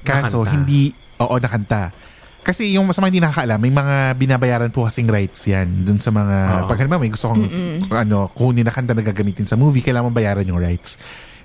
Kaso, 0.00 0.40
Nakanta. 0.40 0.52
hindi, 0.56 0.82
oo, 1.20 1.34
nakanta. 1.36 1.92
Kasi 2.40 2.72
yung 2.72 2.88
sa 2.96 3.04
mga 3.04 3.10
hindi 3.12 3.20
nakakaalam, 3.20 3.60
may 3.60 3.68
mga 3.68 3.96
binabayaran 4.16 4.72
po 4.72 4.88
kasing 4.88 5.12
rights 5.12 5.44
yan 5.44 5.84
dun 5.84 6.00
sa 6.00 6.08
mga, 6.08 6.64
Oo. 6.64 6.68
pag 6.72 6.80
halimbawa 6.80 7.04
may 7.04 7.12
gusto 7.12 7.28
kong, 7.28 7.44
ano, 7.92 8.32
kunin 8.32 8.64
na 8.64 8.72
kanta 8.72 8.96
na 8.96 9.04
gagamitin 9.04 9.44
sa 9.44 9.60
movie, 9.60 9.84
kailangan 9.84 10.08
bayaran 10.08 10.48
yung 10.48 10.56
rights. 10.56 10.96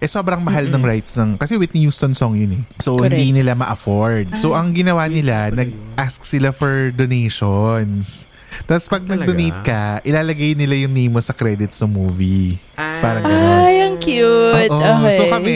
Eh 0.04 0.12
sobrang 0.12 0.44
mahal 0.44 0.68
ng 0.68 0.84
rights 0.84 1.16
ng, 1.16 1.40
kasi 1.40 1.56
Whitney 1.56 1.88
Houston 1.88 2.12
song 2.12 2.36
yun 2.36 2.60
eh. 2.60 2.64
So 2.84 3.00
Correct. 3.00 3.16
hindi 3.16 3.40
nila 3.40 3.56
ma-afford. 3.56 4.36
So 4.36 4.52
ang 4.52 4.76
ginawa 4.76 5.08
nila, 5.08 5.48
nag-ask 5.56 6.28
sila 6.28 6.52
for 6.52 6.92
donations. 6.92 8.28
Tapos 8.68 8.86
pag 8.92 9.00
Talaga? 9.00 9.24
nag-donate 9.24 9.60
ka, 9.64 9.84
ilalagay 10.04 10.60
nila 10.60 10.76
yung 10.76 10.94
name 10.94 11.08
mo 11.08 11.24
sa 11.24 11.32
credits 11.32 11.80
ng 11.82 11.92
movie. 11.96 12.60
Ah. 12.76 13.00
Parang 13.00 13.24
gano'n. 13.24 13.60
Ay, 13.64 13.78
ang 13.80 13.96
cute. 13.98 14.70
Oo. 14.70 14.78
okay. 14.78 15.16
So 15.16 15.24
kami, 15.32 15.56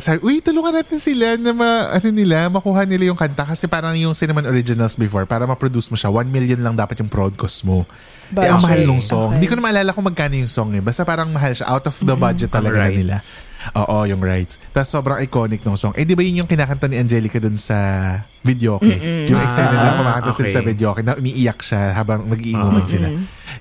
sabi, 0.00 0.18
uy, 0.24 0.40
tulungan 0.40 0.74
natin 0.74 0.98
sila 0.98 1.36
na 1.36 1.52
ma, 1.52 1.92
ano 1.92 2.08
nila, 2.08 2.48
makuha 2.48 2.88
nila 2.88 3.12
yung 3.12 3.20
kanta 3.20 3.44
kasi 3.44 3.68
parang 3.68 3.94
yung 3.94 4.16
Cinnamon 4.16 4.48
Originals 4.48 4.96
before, 4.96 5.28
para 5.28 5.44
ma-produce 5.44 5.92
mo 5.92 5.96
siya, 6.00 6.08
1 6.08 6.24
million 6.32 6.58
lang 6.58 6.74
dapat 6.74 6.98
yung 7.04 7.12
prod 7.12 7.36
cost 7.36 7.62
mo. 7.68 7.84
Eh, 8.26 8.48
ang 8.48 8.56
Budget. 8.56 8.62
mahal 8.62 8.80
nung 8.84 8.98
song. 8.98 9.28
Okay. 9.28 9.34
Hindi 9.36 9.46
ko 9.46 9.54
na 9.54 9.62
maalala 9.62 9.90
kung 9.90 10.04
magkano 10.04 10.34
yung 10.34 10.48
song 10.48 10.70
eh. 10.72 10.80
Basta 10.80 11.02
parang 11.02 11.28
mahal 11.28 11.52
siya. 11.52 11.68
Out 11.68 11.84
of 11.84 11.96
the 11.98 12.16
budget 12.16 12.48
Ang 12.48 12.56
talaga 12.56 12.76
na 12.76 12.82
rights. 12.82 12.96
nila. 12.96 13.14
Oo, 13.76 13.96
yung 14.04 14.20
rights. 14.20 14.54
Tapos 14.70 14.88
sobrang 14.88 15.18
iconic 15.20 15.60
ng 15.60 15.74
song. 15.74 15.92
Eh, 15.92 16.02
di 16.02 16.12
ba 16.12 16.20
yun 16.20 16.40
yung 16.40 16.48
kinakanta 16.48 16.84
ni 16.84 16.96
Angelica 16.96 17.36
dun 17.36 17.56
sa 17.56 17.76
video 18.40 18.76
okay? 18.76 18.96
Yung 19.24 19.40
eksena 19.40 19.72
na 19.72 19.80
Ah, 19.84 19.94
kumakanta 19.94 20.32
sila 20.32 20.48
okay. 20.48 20.56
sa 20.56 20.62
video 20.62 20.86
okay 20.90 21.00
na 21.00 21.14
umiiyak 21.14 21.58
siya 21.58 21.92
habang 21.92 22.24
nagiinuman 22.24 22.84
sila. 22.84 23.08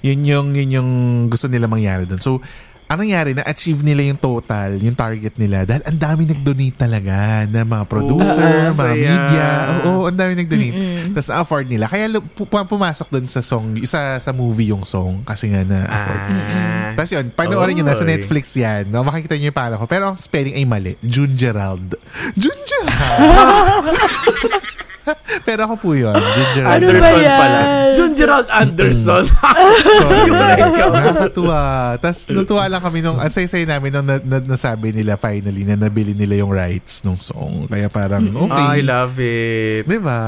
Yun 0.01 0.20
yung, 0.24 0.48
yun 0.53 0.70
yung 0.72 0.89
gusto 1.27 1.46
nila 1.46 1.65
mangyari 1.65 2.03
dun. 2.03 2.20
So, 2.20 2.39
ang 2.88 3.00
nangyari, 3.00 3.34
na-achieve 3.34 3.82
nila 3.82 4.06
yung 4.06 4.20
total, 4.20 4.78
yung 4.78 4.94
target 4.94 5.36
nila 5.36 5.66
dahil 5.66 5.84
ang 5.84 5.98
dami 5.98 6.30
nag-donate 6.30 6.78
talaga 6.78 7.44
na 7.50 7.66
mga 7.66 7.86
producer, 7.90 8.70
Oo, 8.70 8.75
mga 8.75 8.94
saya. 8.94 8.96
media. 8.96 9.48
Oo, 9.88 10.02
ang 10.08 10.18
dami 10.18 10.34
nag-donate. 10.38 10.75
Tapos 11.12 11.28
na-afford 11.30 11.68
nila. 11.68 11.86
Kaya 11.90 12.06
pu- 12.22 12.46
pu- 12.46 12.70
pumasok 12.70 13.08
dun 13.10 13.25
sa 13.25 13.42
song, 13.42 13.82
sa, 13.84 14.22
sa 14.22 14.32
movie 14.32 14.70
yung 14.70 14.86
song 14.86 15.24
kasi 15.24 15.50
nga 15.50 15.66
na-afford. 15.66 16.22
Ah. 16.22 16.94
Tapos 16.94 17.12
yun, 17.12 17.25
panoorin 17.34 17.74
nyo 17.80 17.86
na 17.90 17.98
sa. 17.98 18.06
Netflix 18.06 18.54
yan. 18.54 18.92
No? 18.94 19.02
Makikita 19.02 19.40
nyo 19.40 19.50
yung 19.50 19.58
pangalan 19.58 19.78
ko. 19.80 19.88
Pero 19.90 20.04
ang 20.13 20.18
spelling 20.20 20.54
ay 20.54 20.66
mali. 20.68 20.94
June 21.02 21.34
Gerald. 21.34 21.98
June 22.38 22.62
Gerald! 22.68 23.96
Pero 25.48 25.67
ako 25.67 25.75
po 25.79 25.89
yun. 25.95 26.15
June 26.15 26.51
Gerald. 26.55 26.72
Ano 26.72 26.86
Anderson 26.89 27.24
pala. 27.24 27.60
Jun 27.93 28.12
Gerald 28.15 28.50
Anderson. 28.50 29.25
Correct. 29.27 30.75
Yung. 30.79 30.93
Nakakatuwa. 30.93 31.62
Tapos 32.00 32.19
natuwa 32.31 32.63
lang 32.72 32.81
kami 32.81 33.00
nung, 33.03 33.17
ang 33.19 33.31
say 33.31 33.65
namin 33.67 33.89
nung 33.91 34.07
na, 34.07 34.17
na, 34.24 34.38
nasabi 34.39 34.95
nila 34.95 35.19
finally 35.19 35.67
na 35.67 35.75
nabili 35.75 36.15
nila 36.15 36.39
yung 36.39 36.53
rights 36.53 37.03
nung 37.03 37.19
song. 37.19 37.67
Kaya 37.67 37.91
parang, 37.91 38.24
okay. 38.31 38.79
I 38.79 38.86
love 38.86 39.15
it. 39.19 39.83
Diba? 39.86 40.19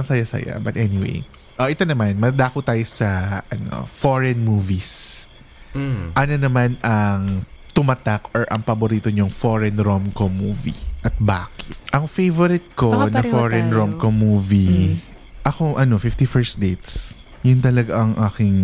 Ang 0.00 0.04
saya-saya. 0.04 0.58
But 0.58 0.74
anyway. 0.76 1.22
Oh, 1.54 1.70
ito 1.70 1.86
naman, 1.86 2.18
madako 2.18 2.66
tayo 2.66 2.82
sa 2.82 3.40
ano, 3.46 3.86
foreign 3.86 4.42
movies. 4.42 5.24
Mm. 5.70 6.10
Ano 6.18 6.34
naman 6.34 6.70
ang 6.82 7.46
tumatak 7.74 8.30
or 8.32 8.46
ang 8.48 8.62
paborito 8.62 9.10
nyong 9.10 9.34
foreign 9.34 9.74
rom-com 9.74 10.30
movie? 10.30 10.78
At 11.02 11.18
bakit? 11.18 11.74
Ang 11.90 12.06
favorite 12.06 12.72
ko 12.78 12.94
Baka 12.94 13.20
na 13.20 13.22
foreign 13.26 13.68
tayo. 13.68 13.78
rom-com 13.82 14.14
movie, 14.14 14.94
ako 15.42 15.76
ano, 15.76 15.98
50 15.98 16.24
First 16.24 16.62
Dates. 16.62 17.18
Yun 17.44 17.60
talaga 17.60 18.00
ang 18.00 18.16
aking 18.16 18.56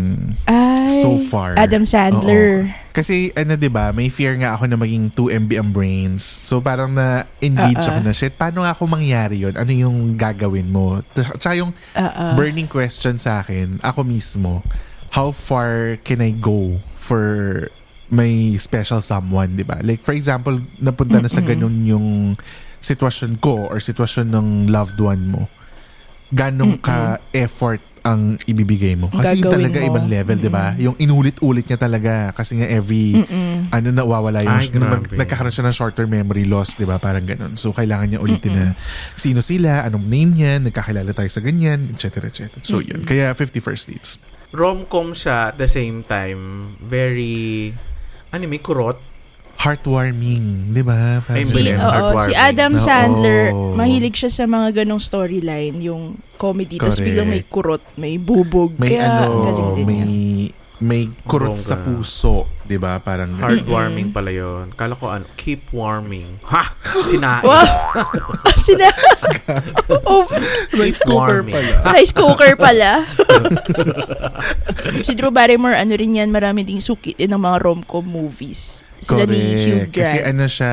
Ay, 0.48 0.88
so 0.88 1.20
far. 1.20 1.52
Adam 1.60 1.84
Sandler. 1.84 2.64
Oo. 2.64 2.88
Kasi 2.96 3.28
ano 3.36 3.52
'di 3.52 3.68
ba, 3.68 3.92
may 3.92 4.08
fear 4.08 4.40
nga 4.40 4.56
ako 4.56 4.64
na 4.72 4.80
maging 4.80 5.12
2MB 5.12 5.50
ang 5.60 5.70
brains. 5.70 6.24
So 6.24 6.64
parang 6.64 6.96
na 6.96 7.28
engage 7.44 7.84
ah. 7.84 7.92
ako 7.92 8.00
na 8.00 8.16
shit. 8.16 8.32
Paano 8.40 8.64
nga 8.64 8.72
ako 8.72 8.88
mangyari 8.88 9.44
'yon? 9.44 9.52
Ano 9.52 9.68
yung 9.68 10.16
gagawin 10.16 10.72
mo? 10.72 11.04
Tsaka 11.12 11.60
yung 11.60 11.76
ah. 11.92 12.32
burning 12.32 12.72
question 12.72 13.20
sa 13.20 13.44
akin, 13.44 13.84
ako 13.84 14.00
mismo, 14.00 14.64
how 15.12 15.28
far 15.28 16.00
can 16.00 16.24
I 16.24 16.32
go 16.32 16.80
for 16.96 17.68
may 18.10 18.58
special 18.58 18.98
someone, 19.00 19.54
'di 19.54 19.64
ba? 19.64 19.78
Like 19.80 20.02
for 20.02 20.12
example, 20.12 20.58
napunta 20.78 21.22
na 21.22 21.30
sa 21.30 21.40
ganun 21.40 21.86
yung 21.86 22.34
sitwasyon 22.80 23.38
ko 23.38 23.70
or 23.70 23.78
sitwasyon 23.78 24.34
ng 24.34 24.46
loved 24.68 24.98
one 24.98 25.30
mo. 25.30 25.46
Ganong 26.30 26.78
ka 26.78 27.18
effort 27.34 27.82
ang 28.00 28.38
ibibigay 28.46 28.94
mo. 28.94 29.10
Kasi 29.12 29.42
Gagawin 29.42 29.50
talaga 29.50 29.76
mo. 29.82 29.86
ibang 29.92 30.06
level, 30.08 30.38
'di 30.38 30.48
ba? 30.48 30.72
Yung 30.78 30.94
inulit-ulit 30.96 31.66
niya 31.66 31.76
talaga 31.76 32.30
kasi 32.32 32.56
nga 32.56 32.70
every 32.70 33.18
ano 33.68 33.88
nawawala 33.90 34.40
yung 34.46 34.56
Ay, 34.56 34.70
grabe. 34.70 35.10
nagkakaroon 35.20 35.52
siya 35.52 35.66
ng 35.68 35.76
short-term 35.76 36.08
memory 36.08 36.46
loss, 36.46 36.78
'di 36.78 36.86
ba? 36.86 37.02
Parang 37.02 37.26
ganun. 37.26 37.58
So 37.58 37.74
kailangan 37.74 38.14
niya 38.14 38.20
ulitin 38.22 38.54
na 38.54 38.66
sino 39.14 39.42
sila, 39.42 39.84
anong 39.84 40.06
name 40.06 40.30
niya, 40.32 40.62
nagkakilala 40.62 41.10
tayo 41.12 41.28
sa 41.28 41.42
ganyan, 41.42 41.90
etc. 41.92 42.30
etc. 42.30 42.62
So 42.62 42.78
yun. 42.80 43.02
Kaya 43.04 43.34
50 43.34 43.58
first 43.60 43.90
dates. 43.90 44.22
Rom-com 44.50 45.12
siya 45.12 45.52
at 45.52 45.58
the 45.58 45.68
same 45.68 46.02
time. 46.02 46.74
Very, 46.82 47.70
ano 48.30 48.44
may 48.46 48.62
kurot. 48.62 48.98
Heartwarming, 49.60 50.72
'di 50.72 50.80
ba? 50.80 51.20
Parang 51.20 51.44
Si, 51.44 51.60
oo, 51.60 52.08
si 52.24 52.32
Adam 52.32 52.72
Oo. 52.72 52.80
Sandler, 52.80 53.52
mahilig 53.76 54.16
siya 54.16 54.32
sa 54.32 54.44
mga 54.48 54.82
ganong 54.82 55.04
storyline, 55.04 55.76
yung 55.84 56.16
comedy, 56.40 56.80
tapos 56.80 57.04
biglang 57.04 57.28
may 57.28 57.44
kurot, 57.44 57.84
may 58.00 58.16
bubog. 58.16 58.72
may 58.80 58.96
Kaya, 58.96 59.28
ano, 59.28 59.76
may 59.76 59.84
niya. 59.84 60.56
May 60.80 61.12
kurot 61.28 61.60
sa 61.60 61.76
Bongga. 61.76 62.00
puso, 62.00 62.48
'di 62.64 62.80
ba? 62.80 62.96
Parang. 63.04 63.36
Heartwarming 63.36 64.16
pala 64.16 64.32
yon. 64.32 64.72
Kala 64.72 64.96
ko 64.96 65.12
ano, 65.12 65.28
keep 65.36 65.68
warming. 65.76 66.40
Ha! 66.48 66.72
Sinain. 67.04 67.44
Sina... 68.64 68.88
oh, 70.08 70.24
rice 70.80 71.04
cooker 71.04 71.44
pala. 71.44 71.74
rice 71.96 72.12
cooker 72.12 72.52
pala. 72.56 73.04
si 75.04 75.16
Drew 75.16 75.32
Barrymore, 75.32 75.76
ano 75.76 75.96
rin 75.96 76.16
yan, 76.16 76.28
marami 76.32 76.64
ding 76.64 76.80
suki 76.80 77.16
din 77.16 77.32
ng 77.32 77.40
mga 77.40 77.56
rom-com 77.60 78.04
movies. 78.04 78.84
Sila 79.00 79.24
ni 79.24 79.36
Hugh 79.36 79.88
Correct. 79.88 79.92
Grant. 79.96 80.12
Kasi 80.12 80.16
ano 80.20 80.44
siya, 80.44 80.72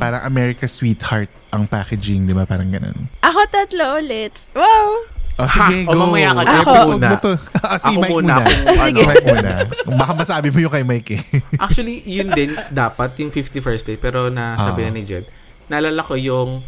parang 0.00 0.24
America's 0.24 0.72
Sweetheart 0.76 1.28
ang 1.52 1.68
packaging, 1.68 2.28
'di 2.28 2.36
ba? 2.36 2.44
Parang 2.48 2.68
ganun. 2.68 3.08
Ako 3.24 3.40
tatlo 3.48 4.00
ulit. 4.00 4.32
Wow! 4.56 5.17
Oh, 5.38 5.46
sige, 5.46 5.76
Ha! 5.80 5.86
O, 5.86 5.92
go. 5.92 5.98
mamaya 6.00 6.30
ka 6.30 6.42
na. 6.42 6.50
Ako. 6.56 6.70
Episode 6.72 6.94
muna. 6.98 7.08
to. 7.16 7.32
Ah, 7.56 7.76
si 7.76 7.86
Ako 7.88 8.00
Mike 8.00 8.10
muna, 8.12 8.34
muna. 8.34 8.42
ako, 8.42 8.74
Si 8.74 8.88
ano. 8.90 9.00
Mike 9.04 9.26
muna. 9.28 9.50
Baka 9.94 10.12
masabi 10.16 10.48
mo 10.48 10.58
yung 10.58 10.72
kay 10.72 10.82
Mike 10.82 11.10
eh. 11.12 11.22
Actually, 11.62 11.96
yun 12.02 12.28
din 12.28 12.50
dapat 12.68 13.14
yung 13.16 13.30
51st 13.30 13.82
date 13.86 14.00
pero 14.00 14.26
nasabi 14.28 14.82
Ah. 14.82 14.84
na 14.84 14.92
ni 14.92 15.02
Jed. 15.02 15.24
Naalala 15.66 16.00
ko 16.00 16.14
yung 16.14 16.58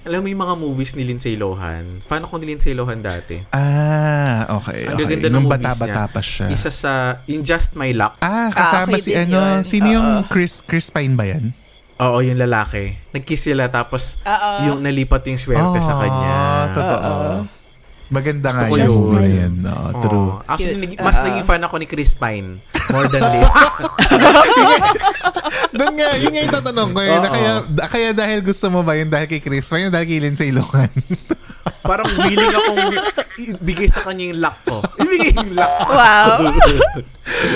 alam 0.00 0.22
mo 0.22 0.28
yung 0.28 0.40
mga 0.40 0.56
movies 0.56 0.94
ni 0.94 1.02
Lindsay 1.02 1.34
Lohan. 1.34 1.98
Fan 1.98 2.22
ako 2.22 2.38
ni 2.38 2.48
Lindsay 2.48 2.72
Lohan 2.72 3.02
dati. 3.02 3.36
ah, 3.50 4.48
okay. 4.54 4.86
Ang 4.86 4.94
okay. 4.94 5.04
gaganda 5.04 5.26
ng 5.26 5.34
Nung 5.34 5.44
movies 5.44 5.60
bata-bata 5.66 5.90
niya. 6.00 6.06
pa 6.08 6.20
siya. 6.22 6.46
Isa 6.48 6.70
sa 6.70 6.92
in 7.26 7.42
Just 7.42 7.74
My 7.74 7.92
Luck. 7.92 8.16
Ah, 8.18 8.48
kasama 8.48 8.94
okay 8.94 9.02
si 9.02 9.12
ano, 9.12 9.36
yun. 9.36 9.60
sino 9.60 9.90
yung 9.90 10.08
Oo. 10.16 10.26
Chris 10.26 10.62
Chris 10.62 10.88
Pine 10.88 11.12
ba 11.12 11.26
yan? 11.26 11.52
Oo, 11.98 12.22
yung 12.22 12.38
lalaki. 12.38 12.96
Nagkiss 13.10 13.44
sila 13.44 13.68
tapos 13.68 14.22
Oo. 14.22 14.50
yung 14.64 14.80
nalipat 14.80 15.20
yung 15.26 15.36
swerte 15.36 15.82
sa 15.82 15.98
kanya. 15.98 16.32
Ah, 16.32 16.64
totoo. 16.70 17.12
Maganda 18.10 18.50
nga 18.50 18.66
Gusto 18.66 18.74
ko 18.74 18.76
yung 19.14 19.22
yun. 19.22 19.52
No, 19.62 19.70
Oo. 19.70 20.02
true. 20.02 20.30
Actually, 20.44 20.76
nag- 20.82 20.98
mas 20.98 21.16
Oo. 21.16 21.24
naging 21.30 21.46
fan 21.46 21.62
ako 21.62 21.74
ni 21.78 21.86
Chris 21.86 22.12
Pine. 22.12 22.58
More 22.90 23.06
than 23.06 23.22
Liv. 23.30 23.46
Doon 25.78 25.92
nga, 25.94 26.08
yun 26.18 26.30
nga 26.34 26.42
yung 26.42 26.52
tatanong 26.52 26.90
ko. 26.90 26.98
Eh, 26.98 27.08
na 27.08 27.18
Oo. 27.20 27.30
kaya, 27.30 27.52
kaya 27.86 28.08
dahil 28.10 28.38
gusto 28.42 28.66
mo 28.66 28.82
ba 28.82 28.94
yun 28.94 29.06
dahil 29.06 29.24
kay 29.24 29.38
Chris? 29.38 29.64
Ba 29.64 29.78
yun 29.78 29.88
dahil 29.88 30.04
kay 30.04 30.18
Lindsay 30.18 30.50
Lohan? 30.50 30.90
Parang 31.80 32.06
willing 32.12 32.52
akong 32.52 32.92
ibigay 33.38 33.88
sa 33.88 34.04
kanya 34.04 34.24
yung 34.26 34.38
luck 34.38 34.56
ko. 34.62 34.78
Ibigay 35.00 35.32
yung 35.32 35.52
luck 35.54 35.72
ko. 35.80 35.90
Wow. 35.90 36.38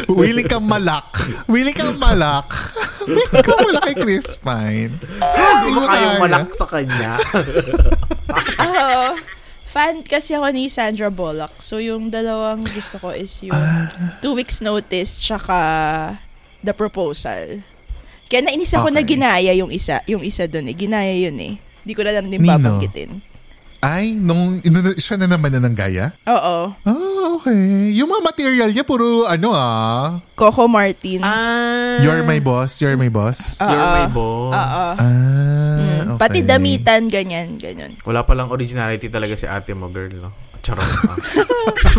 Willing 0.09 0.47
kang 0.47 0.65
malak. 0.65 1.07
Willing 1.45 1.77
kang 1.77 1.95
malak. 1.95 2.47
Willing 3.05 3.43
kang 3.43 3.61
malak 3.61 3.83
kay 3.85 3.97
Chris 3.97 4.39
Pine. 4.39 4.95
Hindi 4.97 5.71
mo 5.73 5.85
kayang 5.85 6.21
malak 6.21 6.49
sa 6.51 6.65
kanya. 6.65 7.21
Oo. 8.63 9.19
Fan 9.75 10.07
kasi 10.07 10.33
ako 10.33 10.55
ni 10.55 10.71
Sandra 10.71 11.11
Bullock. 11.11 11.59
So, 11.59 11.83
yung 11.83 12.07
dalawang 12.07 12.63
gusto 12.63 12.95
ko 12.97 13.11
is 13.11 13.43
yung 13.43 13.59
Two 14.23 14.39
Weeks 14.39 14.63
Notice 14.63 15.19
tsaka 15.19 15.59
The 16.63 16.71
Proposal. 16.71 17.59
Kaya 18.25 18.41
nainis 18.41 18.71
ako 18.73 18.89
na 18.89 19.03
Okay. 19.03 19.19
ginaya 19.19 19.51
yung 19.53 19.69
isa. 19.69 19.99
Yung 20.07 20.23
isa 20.23 20.47
dun 20.47 20.65
eh. 20.65 20.75
Ginaya 20.75 21.11
yun 21.11 21.35
eh. 21.37 21.59
Hindi 21.59 21.93
ko 21.93 22.07
na 22.07 22.15
lang 22.15 22.31
din 22.31 22.39
Nino? 22.39 22.55
babanggitin. 22.55 23.19
Ay, 23.85 24.17
nung 24.17 24.63
inu- 24.63 24.97
siya 24.97 25.21
na 25.21 25.29
naman 25.29 25.53
na 25.53 25.61
ng 25.61 25.77
gaya? 25.77 26.09
Oo. 26.25 26.73
Ah, 26.73 27.27
okay. 27.37 27.53
Yung 27.93 28.09
mga 28.09 28.23
material 28.25 28.71
niya, 28.73 28.81
puro 28.81 29.29
ano 29.29 29.53
ah. 29.53 30.17
Coco 30.33 30.65
Martin. 30.65 31.21
Ah. 31.21 32.01
You're 32.01 32.25
my 32.25 32.41
boss, 32.41 32.81
you're 32.81 32.97
my 32.97 33.13
boss. 33.13 33.61
You're 33.61 33.69
Oo. 33.77 33.93
my 33.93 34.09
boss. 34.09 34.55
Oo. 34.57 34.87
Ah, 34.97 35.84
okay. 36.13 36.21
Pati 36.21 36.39
damitan, 36.45 37.09
ganyan, 37.09 37.57
ganyan. 37.57 37.97
Wala 38.05 38.23
palang 38.23 38.53
originality 38.53 39.09
talaga 39.09 39.35
si 39.35 39.49
ate 39.49 39.73
mo, 39.73 39.89
girl, 39.89 40.13
no? 40.13 40.31
Charot. 40.65 40.85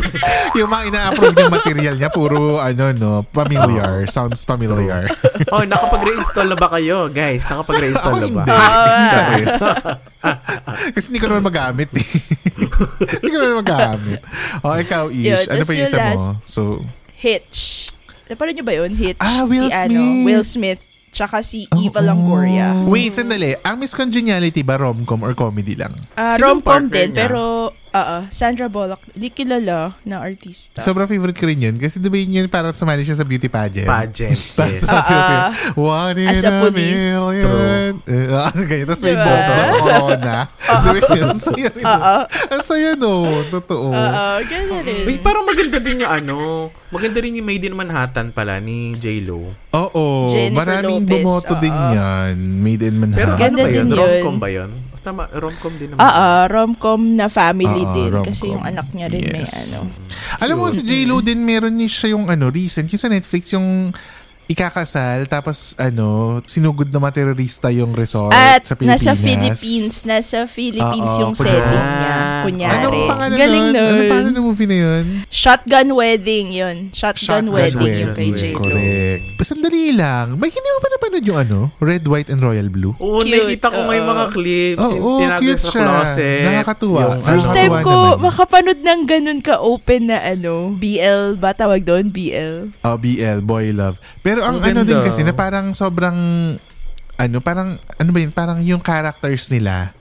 yung 0.59 0.69
mga 0.69 0.83
ina-approve 0.89 1.35
ng 1.37 1.53
material 1.53 1.95
niya, 1.97 2.09
puro 2.09 2.57
ano, 2.57 2.91
no, 2.97 3.09
familiar. 3.29 4.05
Sounds 4.09 4.41
familiar. 4.45 5.09
oh, 5.53 5.63
nakapag-reinstall 5.65 6.49
na 6.49 6.57
ba 6.57 6.67
kayo, 6.73 7.09
guys? 7.09 7.45
Nakapag-reinstall 7.45 8.19
na 8.21 8.27
ba? 8.29 8.43
hindi. 9.13 9.43
Kasi 10.93 11.05
hindi 11.13 11.21
ko 11.21 11.27
naman 11.29 11.45
magamit 11.45 11.89
eh. 11.93 12.05
hindi 13.21 13.29
ko 13.29 13.37
naman 13.37 13.61
magamit. 13.61 14.19
O, 14.65 14.75
ikaw, 14.77 15.03
Ish. 15.13 15.25
Yun, 15.25 15.45
ano 15.49 15.63
pa 15.65 15.71
yung 15.73 15.85
isa 15.85 15.99
mo? 16.01 16.21
So, 16.45 16.61
Hitch. 17.15 17.89
Napanood 18.25 18.57
niyo 18.57 18.65
ba 18.65 18.73
yun? 18.73 18.91
Hitch. 18.97 19.21
Ah, 19.21 19.45
Will 19.45 19.69
si, 19.69 19.77
Ano, 19.77 19.93
Smith. 19.93 20.25
Will 20.25 20.45
Smith. 20.45 20.81
Tsaka 21.15 21.39
si 21.39 21.63
Eva 21.79 22.03
Longoria. 22.03 22.75
wait, 22.83 23.15
sandali. 23.15 23.55
Ang 23.63 23.79
Miss 23.79 23.95
Congeniality 23.95 24.67
ba 24.67 24.75
rom-com 24.75 25.23
or 25.23 25.31
comedy 25.31 25.79
lang? 25.79 25.95
Ah, 26.11 26.35
Sinong 26.35 26.59
rom-com 26.59 26.91
din, 26.91 27.15
niya? 27.15 27.23
pero 27.23 27.71
oo, 27.97 28.17
Sandra 28.29 28.67
Bullock, 28.67 28.99
di 29.09 29.29
kilala 29.29 29.95
na 30.03 30.19
artista. 30.19 30.79
Sobrang 30.79 31.05
favorite 31.05 31.33
ko 31.33 31.45
rin 31.45 31.59
yun. 31.61 31.75
Kasi 31.75 31.97
diba 31.97 32.15
yun 32.15 32.35
yun, 32.35 32.47
parang 32.47 32.71
sumali 32.71 33.01
siya 33.01 33.15
sa 33.15 33.23
beauty 33.23 33.47
pageant. 33.47 33.87
Pageant. 33.87 34.35
Tapos 34.57 34.75
Yes. 34.75 34.81
yes. 34.81 35.05
sila 35.05 35.21
Ah, 35.25 35.49
sila, 35.49 35.73
one 35.73 36.17
in 36.17 36.27
as 36.27 36.41
a, 36.41 36.47
a 36.47 36.53
police. 36.61 36.99
million. 36.99 37.91
Eh, 38.03 38.27
ah, 38.29 38.51
ganyan. 38.51 38.85
Tapos 38.85 39.01
may 39.01 39.13
Diba? 39.13 39.23
bomba 39.23 39.53
sa 39.55 39.75
corona. 39.77 40.35
Diba 40.83 41.09
yun? 41.15 41.25
Ang 41.25 41.39
saya 41.39 41.67
rin. 41.69 41.85
Ang 42.45 42.63
saya 42.63 42.89
no. 42.95 43.13
Totoo. 43.47 43.87
Oo, 43.89 44.25
ganyan 44.43 44.81
rin. 44.81 45.03
Wait, 45.05 45.21
parang 45.21 45.43
maganda 45.43 45.77
din 45.77 45.95
yung 45.97 46.11
ano, 46.11 46.35
maganda 46.89 47.17
rin 47.17 47.33
yung 47.33 47.45
Made 47.45 47.63
in 47.63 47.73
Manhattan 47.73 48.29
pala 48.29 48.59
ni 48.59 48.91
J-Lo. 48.93 49.39
Oo. 49.71 50.05
Jennifer 50.27 50.57
Maraming 50.57 51.01
Lopez, 51.01 51.11
bumoto 51.15 51.53
din 51.57 51.71
oo. 51.71 51.91
yan. 51.91 52.35
Made 52.59 52.83
in 52.83 52.95
Manhattan. 52.97 53.19
Pero 53.21 53.31
Ganda 53.35 53.61
ano 53.61 53.63
ba 53.63 53.69
yun. 53.71 53.87
Rom-com 53.87 54.35
ba 54.37 54.49
yun? 54.49 54.69
Tama, 55.05 55.29
rom-com 55.31 55.73
din 55.77 55.93
naman. 55.93 56.01
Oo, 56.01 56.27
rom-com 56.49 57.01
na 57.13 57.29
family 57.29 57.69
Oo, 57.79 57.93
din. 57.93 58.09
rom-com. 58.11 58.25
Kasi 58.25 58.49
yung 58.49 58.65
anak 58.65 58.89
niya 58.89 59.05
rin 59.05 59.21
may 59.29 59.45
Yes. 59.45 59.77
ano. 59.77 59.93
Alam 60.41 60.55
mo, 60.57 60.67
si 60.67 60.81
J-Lo 60.81 61.21
din, 61.21 61.39
meron 61.39 61.71
niya 61.71 61.85
siya 61.87 62.09
yung 62.11 62.25
ano, 62.25 62.49
recent, 62.49 62.89
yung 62.89 62.97
sa 62.97 63.07
Netflix, 63.07 63.53
yung 63.53 63.93
ikakasal, 64.45 65.25
tapos 65.25 65.73
ano, 65.75 66.37
sinugod 66.45 66.85
na 66.89 66.99
mga 66.99 67.13
terorista 67.15 67.73
yung 67.73 67.93
resort 67.93 68.29
At 68.29 68.61
sa 68.61 68.73
Pilipinas. 68.73 69.01
nasa 69.01 69.13
Philippines, 69.17 69.95
nasa 70.05 70.37
Philippines 70.45 71.13
Oo, 71.17 71.21
yung 71.23 71.33
kunyari. 71.33 71.57
setting 71.57 71.85
niya. 71.91 72.15
Kunyari. 72.45 72.77
Anong 72.77 73.09
pangalan 73.09 73.33
Galing 73.35 73.63
nun? 73.63 73.73
nun. 73.73 73.89
Ano 73.89 74.01
pangalan 74.05 74.33
ng 74.33 74.45
movie 74.45 74.69
na 74.69 74.77
yun? 74.77 75.05
Shotgun 75.33 75.87
Wedding 75.91 76.47
yun. 76.51 76.75
Shotgun, 76.93 77.49
Wedding 77.49 77.93
yung 77.99 78.13
kay 78.13 78.29
Wedding. 78.29 78.53
J-Lo. 78.53 78.61
Correct. 78.61 79.04
Sandali 79.39 79.91
lang. 79.91 80.35
May 80.35 80.49
hindi 80.49 80.65
mo 80.65 80.79
ba 80.79 80.89
napanood 80.89 81.25
yung 81.25 81.39
ano? 81.39 81.59
Red, 81.77 82.03
White, 82.03 82.29
and 82.29 82.39
Royal 82.39 82.67
Blue? 82.67 82.93
Oo, 82.97 83.21
Cute, 83.21 83.29
nakikita 83.29 83.67
ko 83.69 83.79
nga 83.81 83.93
yung 83.93 84.07
oo. 84.07 84.13
mga 84.13 84.25
clips. 84.31 84.79
Oo, 84.81 84.91
yung 84.91 85.19
tinago 85.21 85.41
cute 85.41 85.59
sa 85.59 85.69
siya. 85.69 85.81
closet. 85.81 86.43
Nakakatuwa. 86.43 86.99
Yung, 86.99 87.13
First 87.21 87.25
Nakakatuwa 87.47 87.55
time 87.55 87.73
ko 87.81 87.93
naman. 87.93 88.17
makapanood 88.21 88.79
ng 88.81 89.01
ganun 89.05 89.39
ka-open 89.39 90.01
na 90.05 90.17
ano, 90.19 90.53
BL 90.75 91.23
ba 91.35 91.51
tawag 91.51 91.81
doon? 91.81 92.09
BL. 92.09 92.55
Oh, 92.81 92.97
BL, 92.97 93.39
Boy 93.41 93.69
Love. 93.69 93.97
Pero 94.19 94.41
ang 94.41 94.57
Ang 94.57 94.73
ano 94.73 94.81
din 94.81 94.99
kasi 94.99 95.21
na 95.21 95.31
parang 95.31 95.71
sobrang 95.71 96.17
ano, 97.15 97.37
parang 97.39 97.69
ano 97.95 98.09
ba 98.09 98.19
yun, 98.19 98.31
parang 98.31 98.59
yung 98.59 98.79
characters 98.79 99.47
nila 99.47 99.91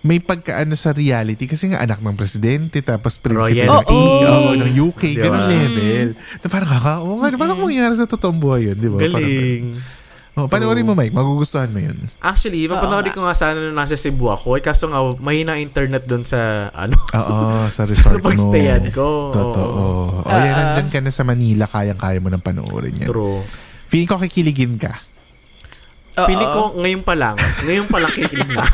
may 0.00 0.16
pagkaano 0.16 0.72
sa 0.74 0.90
reality 0.90 1.44
kasi 1.44 1.68
nga 1.68 1.78
anak 1.78 2.00
ng 2.00 2.16
presidente 2.16 2.80
tapos 2.80 3.16
prinsipe 3.16 3.62
ng, 3.62 3.68
Royalty. 3.68 3.92
Oo, 3.92 4.50
ng 4.56 4.72
UK, 4.88 5.02
Diba? 5.12 5.24
ganun 5.26 5.44
level. 5.46 6.06
Na 6.16 6.46
parang 6.48 6.70
kaka, 6.70 6.92
oo 7.00 7.14
nga, 7.18 7.28
parang 7.34 7.58
mangyayari 7.58 7.94
sa 7.94 8.08
totoong 8.08 8.38
buhay 8.38 8.60
yun, 8.66 8.76
di 8.76 8.88
ba? 8.88 8.96
Parang- 8.98 9.20
Galing. 9.20 9.66
Oh, 10.32 10.46
panoorin 10.46 10.86
mo, 10.86 10.94
Mike. 10.94 11.10
Magugustuhan 11.10 11.68
mo 11.68 11.82
yun. 11.82 11.98
Actually, 12.16 12.64
mapanood 12.64 13.12
ko 13.12 13.26
nga 13.26 13.34
sana 13.34 13.58
nung 13.58 13.74
nasa 13.74 13.92
Cebu 13.92 14.30
ako. 14.30 14.56
Eh, 14.56 14.62
kaso 14.62 14.86
nga, 14.86 15.02
mahina 15.20 15.58
internet 15.58 16.06
doon 16.06 16.22
sa, 16.24 16.70
ano, 16.72 16.96
Oo, 16.96 17.36
sa 17.66 17.82
sa 17.82 17.84
resort 17.84 18.22
mo. 18.22 18.30
pagstayan 18.30 18.88
ko. 18.88 19.34
Totoo. 19.34 19.82
Oh, 20.22 20.30
yan, 20.30 20.54
nandyan 20.54 20.88
ka 20.88 21.02
na 21.02 21.10
sa 21.10 21.26
Manila, 21.26 21.66
kayang-kaya 21.66 22.22
mo 22.22 22.30
nang 22.30 22.40
panoorin 22.40 22.94
yan. 22.96 23.10
True. 23.10 23.42
Feeling 23.84 24.06
ko 24.06 24.16
kikiligin 24.16 24.78
ka. 24.78 24.96
Oo. 26.24 26.28
Feeling 26.28 26.50
ko 26.52 26.62
ngayon 26.76 27.02
pa 27.04 27.14
lang, 27.16 27.36
ngayon 27.64 27.86
pa 27.88 27.98
lang 28.00 28.12
kikilig 28.12 28.50
na. 28.52 28.64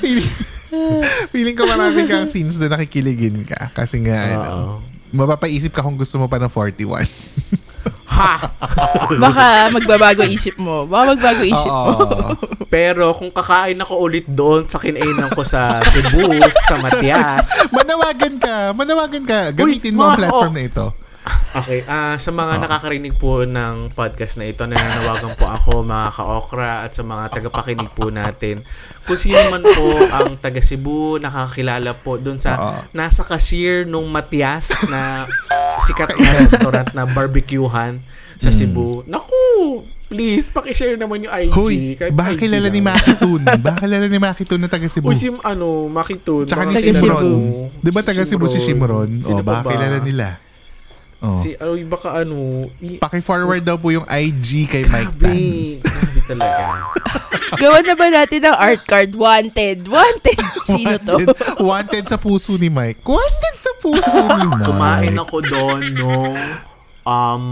feeling, 0.00 0.30
feeling 1.28 1.56
ko 1.56 1.62
maraming 1.68 2.08
kang 2.08 2.28
scenes 2.28 2.56
doon 2.56 2.72
nakikiligin 2.72 3.44
ka. 3.44 3.68
Kasi 3.76 4.00
nga, 4.04 4.40
ano, 4.40 4.80
mapapaisip 5.12 5.72
ka 5.76 5.84
kung 5.84 6.00
gusto 6.00 6.16
mo 6.16 6.26
pa 6.26 6.40
ng 6.40 6.48
41. 6.48 7.04
Ha! 8.12 8.34
Baka 9.16 9.72
magbabago 9.72 10.22
isip 10.28 10.60
mo. 10.60 10.84
Baka 10.84 11.16
magbago 11.16 11.42
isip 11.48 11.72
mo. 11.72 11.96
Oo. 11.96 12.36
Pero 12.68 13.16
kung 13.16 13.32
kakain 13.32 13.80
ako 13.80 14.04
ulit 14.04 14.28
doon 14.28 14.68
sa 14.68 14.76
kinainan 14.76 15.32
ko 15.32 15.40
sa 15.44 15.80
Cebu, 15.88 16.28
sa 16.64 16.76
Matias. 16.80 17.46
Manawagan 17.76 18.34
ka. 18.36 18.56
Manawagan 18.76 19.24
ka. 19.24 19.40
Gamitin 19.56 19.96
mo 19.96 20.08
ang 20.08 20.16
ma- 20.16 20.20
platform 20.20 20.52
oh. 20.52 20.56
na 20.56 20.62
ito. 20.64 20.86
Okay, 21.52 21.84
ah 21.84 22.16
sa 22.16 22.32
mga 22.32 22.64
nakakarinig 22.64 23.14
po 23.20 23.44
ng 23.44 23.92
podcast 23.92 24.40
na 24.40 24.48
ito, 24.48 24.64
nananawagan 24.64 25.36
po 25.36 25.46
ako 25.52 25.84
mga 25.84 26.08
ka-okra 26.16 26.72
at 26.88 26.96
sa 26.96 27.04
mga 27.04 27.24
tagapakinig 27.28 27.92
po 27.92 28.08
natin. 28.08 28.64
Kung 29.04 29.20
sino 29.20 29.38
man 29.52 29.60
po 29.60 30.00
ang 30.16 30.40
taga 30.40 30.64
Cebu, 30.64 31.20
nakakilala 31.20 31.92
po 31.92 32.16
doon 32.16 32.40
sa 32.40 32.56
Oo. 32.56 32.80
nasa 32.96 33.20
cashier 33.20 33.84
nung 33.84 34.08
Matias 34.08 34.72
na 34.88 35.28
sikat 35.84 36.16
na 36.16 36.40
restaurant 36.40 36.88
na 36.96 37.04
barbecuehan 37.04 38.00
sa 38.40 38.48
Cebu. 38.50 39.04
Naku! 39.04 39.84
Please, 40.12 40.52
pakishare 40.52 41.00
naman 41.00 41.24
yung 41.24 41.32
IG. 41.32 41.52
Hoy, 41.56 41.76
baka 42.12 42.36
IG 42.36 42.44
kilala 42.44 42.68
ni 42.68 42.84
Makitun. 42.84 43.40
Baka 43.64 43.88
kilala 43.88 44.06
ni 44.12 44.18
Makitun 44.20 44.60
na 44.60 44.68
taga 44.68 44.84
Cebu. 44.84 45.08
Uy, 45.08 45.16
si 45.16 45.32
ano, 45.32 45.88
Makitun. 45.88 46.44
Tsaka 46.44 46.68
baka 46.68 46.76
ni 46.76 46.84
Shimron. 46.84 47.28
Di 47.80 47.90
ba 47.92 48.00
taga 48.04 48.24
Cebu 48.24 48.44
si 48.44 48.60
Shimron? 48.60 49.08
O, 49.24 49.40
pa 49.40 49.44
baka 49.44 49.62
ba? 49.64 49.70
kilala 49.72 50.00
nila. 50.04 50.36
Oh. 51.22 51.38
Si, 51.38 51.54
ay, 51.54 51.86
baka 51.86 52.18
ano, 52.18 52.66
i- 52.82 52.98
Paki-forward 52.98 53.62
daw 53.62 53.78
po 53.78 53.94
yung 53.94 54.02
IG 54.04 54.66
kay 54.66 54.82
Mike 54.84 55.14
Grabe. 55.14 55.78
Tan. 55.78 55.86
Grabe 55.86 56.20
talaga. 56.26 56.62
Gawa 57.62 57.78
na 57.78 57.94
ba 57.94 58.06
natin 58.10 58.40
ng 58.42 58.56
art 58.58 58.82
card? 58.82 59.14
Wanted. 59.14 59.86
Wanted. 59.86 60.38
Sino 60.66 60.98
to? 60.98 61.14
Wanted, 61.22 61.62
wanted 61.70 62.04
sa 62.10 62.18
puso 62.18 62.58
ni 62.58 62.66
Mike. 62.66 63.06
Wanted 63.06 63.54
sa 63.54 63.70
puso 63.78 64.18
ni 64.18 64.46
Mike. 64.50 64.66
Kumain 64.66 65.14
ako 65.14 65.36
doon 65.46 65.82
nung 65.94 66.34
um, 67.04 67.44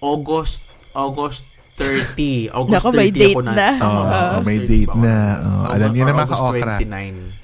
August 0.00 0.66
August 0.90 1.46
30. 1.78 2.50
August 2.50 2.82
Naku, 2.82 2.90
30 2.90 2.98
may 2.98 3.10
date 3.10 3.34
ako 3.34 3.42
na. 3.42 3.52
na. 3.54 3.68
Oo, 3.78 4.02
may 4.42 4.58
August 4.58 4.66
30 4.66 4.66
date 4.66 4.88
ako 4.90 4.98
na. 4.98 5.14
Oo, 5.38 5.62
alam 5.70 5.90
niyo 5.92 6.04
naman 6.08 6.24
August 6.24 6.42
ka-okra. 6.42 6.74
29. 6.82 7.43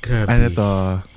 Grabe. 0.00 0.26
Ano 0.26 0.46
to? 0.50 0.70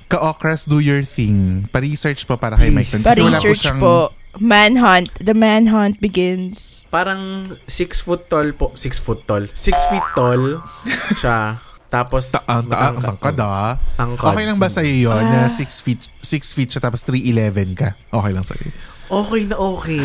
Ka-okras, 0.06 0.64
do 0.64 0.78
your 0.78 1.00
thing. 1.00 1.66
Pa-research 1.68 2.24
po 2.24 2.36
para 2.36 2.54
kay 2.54 2.68
Mike. 2.68 2.86
Wala 2.92 3.02
Pa-research 3.34 3.64
siyang- 3.64 3.80
po. 3.80 4.12
Manhunt. 4.34 5.14
The 5.16 5.32
manhunt 5.32 5.98
begins. 5.98 6.84
Parang 6.88 7.46
6 7.64 7.70
foot 8.00 8.26
tall 8.26 8.50
po. 8.52 8.70
6 8.72 8.82
foot 8.98 9.22
tall. 9.24 9.46
6 9.46 9.54
feet 9.88 10.06
tall 10.12 10.58
siya. 11.20 11.54
Tapos, 11.86 12.34
Ta- 12.34 12.42
ang 12.44 12.66
ta- 12.66 12.90
ang 12.90 12.98
tangkad 12.98 13.38
ah. 13.38 13.78
Tangkad. 13.94 14.34
Okay 14.34 14.44
lang 14.44 14.58
ba 14.58 14.66
sa'yo 14.66 14.90
yun 14.90 15.22
na 15.24 15.46
6 15.46 15.62
feet 15.80 16.02
6 16.18 16.50
feet 16.50 16.68
siya 16.68 16.82
tapos 16.82 17.06
3'11 17.06 17.78
ka? 17.78 17.94
Okay 18.10 18.32
lang 18.34 18.42
sa'yo. 18.42 18.66
Okay 19.06 19.42
na 19.46 19.54
okay. 19.54 20.02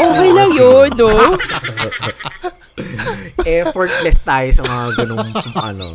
Okay 0.00 0.28
lang 0.30 0.50
yun, 0.50 0.88
no? 0.96 1.10
Effortless 3.44 4.18
tayo 4.24 4.48
sa 4.52 4.62
mga 4.64 4.84
ganung 4.96 5.28
ano, 5.60 5.86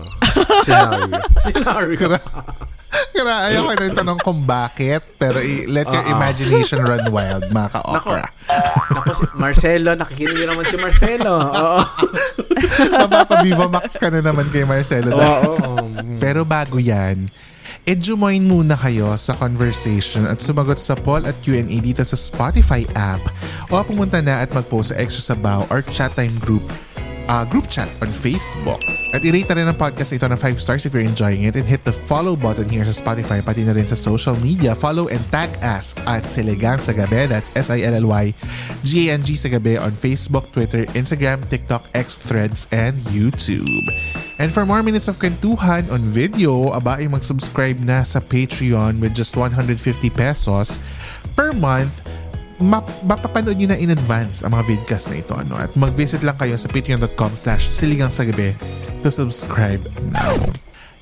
scenario. 0.61 1.17
Scenario. 1.45 2.07
Kaya 2.87 3.51
ayoko 3.51 3.71
na 3.71 3.83
yung 3.83 3.97
tanong 3.97 4.19
kung 4.21 4.41
bakit, 4.41 5.03
pero 5.15 5.37
i- 5.37 5.67
let 5.67 5.85
your 5.85 6.05
imagination 6.07 6.79
run 6.79 7.03
wild, 7.07 7.43
mga 7.47 7.69
ka-okra. 7.73 8.23
Nako, 8.89 9.11
si 9.11 9.25
Marcelo, 9.33 9.91
nakikinig 9.93 10.39
naman 10.41 10.63
si 10.63 10.77
Marcelo. 10.77 11.33
Oo. 11.35 11.79
Mapapabiva 12.93 13.67
Max 13.67 13.95
ka 13.95 14.07
na 14.07 14.21
naman 14.21 14.47
kay 14.49 14.63
Marcelo. 14.63 15.13
Oo. 15.13 15.51
Pero 16.17 16.41
bago 16.43 16.77
yan, 16.77 17.27
edumoin 17.83 18.41
muna 18.41 18.75
kayo 18.75 19.15
sa 19.15 19.33
conversation 19.33 20.25
at 20.25 20.39
sumagot 20.39 20.75
sa 20.75 20.95
poll 20.95 21.23
at 21.23 21.35
Q&A 21.39 21.63
dito 21.63 22.01
sa 22.01 22.15
Spotify 22.15 22.83
app 22.93 23.23
o 23.67 23.79
pumunta 23.81 24.19
na 24.19 24.39
at 24.39 24.51
mag-post 24.51 24.91
sa 24.91 24.99
Extra 24.99 25.33
Sabaw 25.33 25.67
or 25.67 25.79
chat 25.83 26.11
time 26.11 26.33
group 26.37 26.63
uh, 27.29 27.45
group 27.45 27.69
chat 27.69 27.87
on 28.01 28.09
Facebook. 28.09 28.79
At 29.15 29.23
i-rate 29.23 29.47
na 29.47 29.55
rin 29.55 29.67
ang 29.67 29.77
podcast 29.77 30.11
ito 30.11 30.27
ng 30.27 30.35
5 30.35 30.59
stars 30.59 30.83
if 30.83 30.91
you're 30.91 31.05
enjoying 31.05 31.47
it 31.47 31.55
and 31.55 31.63
hit 31.63 31.83
the 31.87 31.95
follow 31.95 32.35
button 32.35 32.67
here 32.67 32.83
sa 32.83 32.95
Spotify 32.95 33.39
pati 33.43 33.63
na 33.63 33.71
rin 33.71 33.87
sa 33.87 33.95
social 33.95 34.35
media. 34.43 34.75
Follow 34.75 35.07
and 35.07 35.21
tag 35.31 35.51
us 35.63 35.95
at 36.07 36.27
Siligang 36.27 36.79
sa 36.83 36.91
Gabi. 36.91 37.27
That's 37.27 37.51
S-I-L-L-Y 37.55 38.35
G-A-N-G 38.87 39.29
sa 39.35 39.49
Gabi 39.51 39.75
on 39.79 39.91
Facebook, 39.91 40.51
Twitter, 40.55 40.87
Instagram, 40.95 41.43
TikTok, 41.47 41.87
X 41.91 42.17
Threads, 42.17 42.67
and 42.71 42.95
YouTube. 43.11 43.83
And 44.39 44.53
for 44.53 44.65
more 44.65 44.83
minutes 44.85 45.07
of 45.11 45.19
kwentuhan 45.19 45.89
on 45.91 46.01
video, 46.07 46.71
aba 46.71 47.01
ay 47.01 47.09
mag-subscribe 47.09 47.81
na 47.81 48.07
sa 48.07 48.23
Patreon 48.23 49.01
with 49.01 49.17
just 49.17 49.35
150 49.35 49.75
pesos 50.13 50.79
per 51.35 51.51
month 51.51 52.05
map- 52.61 53.01
mapapanood 53.05 53.57
nyo 53.57 53.73
na 53.73 53.77
in 53.77 53.93
advance 53.93 54.41
ang 54.41 54.53
mga 54.53 54.65
vidcast 54.65 55.13
na 55.13 55.17
ito. 55.21 55.33
Ano? 55.37 55.57
At 55.57 55.73
mag-visit 55.77 56.25
lang 56.25 56.37
kayo 56.37 56.57
sa 56.57 56.69
patreon.com 56.69 57.33
slash 57.37 57.69
siligang 57.69 58.13
sa 58.13 58.25
gabi 58.25 58.53
to 59.01 59.09
subscribe 59.13 59.81
now. 60.09 60.35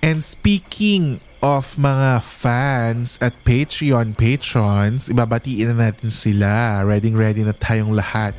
And 0.06 0.22
speaking 0.22 1.18
of 1.41 1.82
mga 1.82 2.22
fans 2.22 3.18
at 3.26 3.34
Patreon 3.41 4.13
patrons, 4.13 5.10
ibabatiin 5.10 5.74
na 5.74 5.89
natin 5.89 6.13
sila. 6.13 6.82
Ready 6.86 7.10
ready 7.13 7.41
na 7.41 7.58
tayong 7.58 7.89
lahat. 7.89 8.38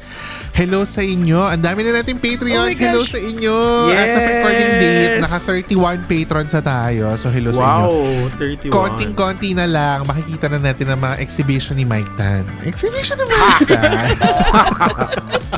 Hello 0.56 0.88
sa 0.88 1.04
inyo. 1.04 1.44
Ang 1.44 1.60
dami 1.60 1.84
na 1.84 2.00
natin 2.00 2.16
Patreons. 2.16 2.72
Oh 2.72 2.80
hello 2.80 3.04
sa 3.04 3.20
inyo. 3.20 3.56
As 3.92 4.16
of 4.16 4.24
recording 4.24 4.72
date, 4.80 5.12
Yes. 5.12 5.20
naka 5.20 5.38
31 5.38 6.08
patrons 6.08 6.48
na 6.48 6.62
tayo. 6.64 7.12
So 7.20 7.28
hello 7.28 7.52
sa 7.52 7.60
inyo. 7.60 7.84
Wow, 7.84 7.96
31. 8.40 8.72
Konting-konti 8.72 9.52
na 9.52 9.68
lang, 9.68 10.08
makikita 10.08 10.48
na 10.48 10.56
natin 10.58 10.88
ang 10.88 10.96
mga 10.98 11.20
exhibition 11.20 11.76
ni 11.76 11.84
Mike 11.84 12.08
Tan. 12.16 12.48
Exhibition 12.64 13.20
ni 13.20 13.28
Mike 13.28 13.68
Tan? 13.68 14.08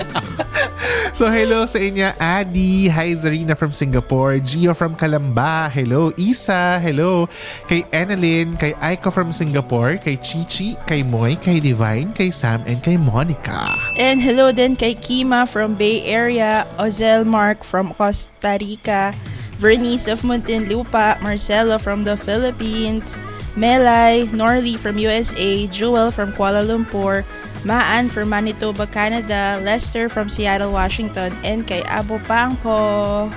so 1.14 1.30
hello 1.30 1.64
sa 1.64 1.78
inyo, 1.80 2.12
Adi. 2.20 2.88
Hi, 2.90 3.14
Zarina 3.16 3.56
from 3.56 3.72
Singapore. 3.72 4.40
Gio 4.42 4.74
from 4.76 4.96
Kalamba. 4.96 5.70
Hello, 5.70 6.12
Isa. 6.18 6.76
Hello. 6.82 7.30
Kay 7.70 7.86
Annalyn, 7.94 8.58
kay 8.58 8.72
Aiko 8.82 9.12
from 9.12 9.32
Singapore, 9.32 9.96
kay 9.96 10.16
Chichi, 10.18 10.76
kay 10.84 11.00
Moy, 11.06 11.36
kay 11.38 11.60
Divine, 11.60 12.12
kay 12.12 12.28
Sam, 12.30 12.64
and 12.66 12.82
kay 12.82 12.96
Monica. 12.96 13.72
And 13.96 14.20
hello 14.20 14.52
din 14.52 14.76
kay 14.76 14.94
Kima 14.96 15.48
from 15.48 15.74
Bay 15.78 16.04
Area, 16.04 16.66
Ozel 16.76 17.24
Mark 17.24 17.64
from 17.64 17.94
Costa 17.94 18.58
Rica, 18.60 19.14
Vernice 19.62 20.10
of 20.10 20.22
Muntinlupa, 20.22 21.20
Marcelo 21.22 21.78
from 21.78 22.04
the 22.04 22.16
Philippines, 22.16 23.18
Melay, 23.58 24.30
Norley 24.30 24.78
from 24.78 24.98
USA, 25.02 25.66
Jewel 25.66 26.14
from 26.14 26.30
Kuala 26.32 26.62
Lumpur, 26.62 27.26
Maan 27.66 28.08
from 28.08 28.30
Manitoba, 28.30 28.86
Canada, 28.86 29.58
Lester 29.62 30.08
from 30.08 30.28
Seattle, 30.28 30.70
Washington, 30.70 31.34
and 31.42 31.66
kay 31.66 31.82
Abo 31.90 32.22
Pangko. 32.26 33.30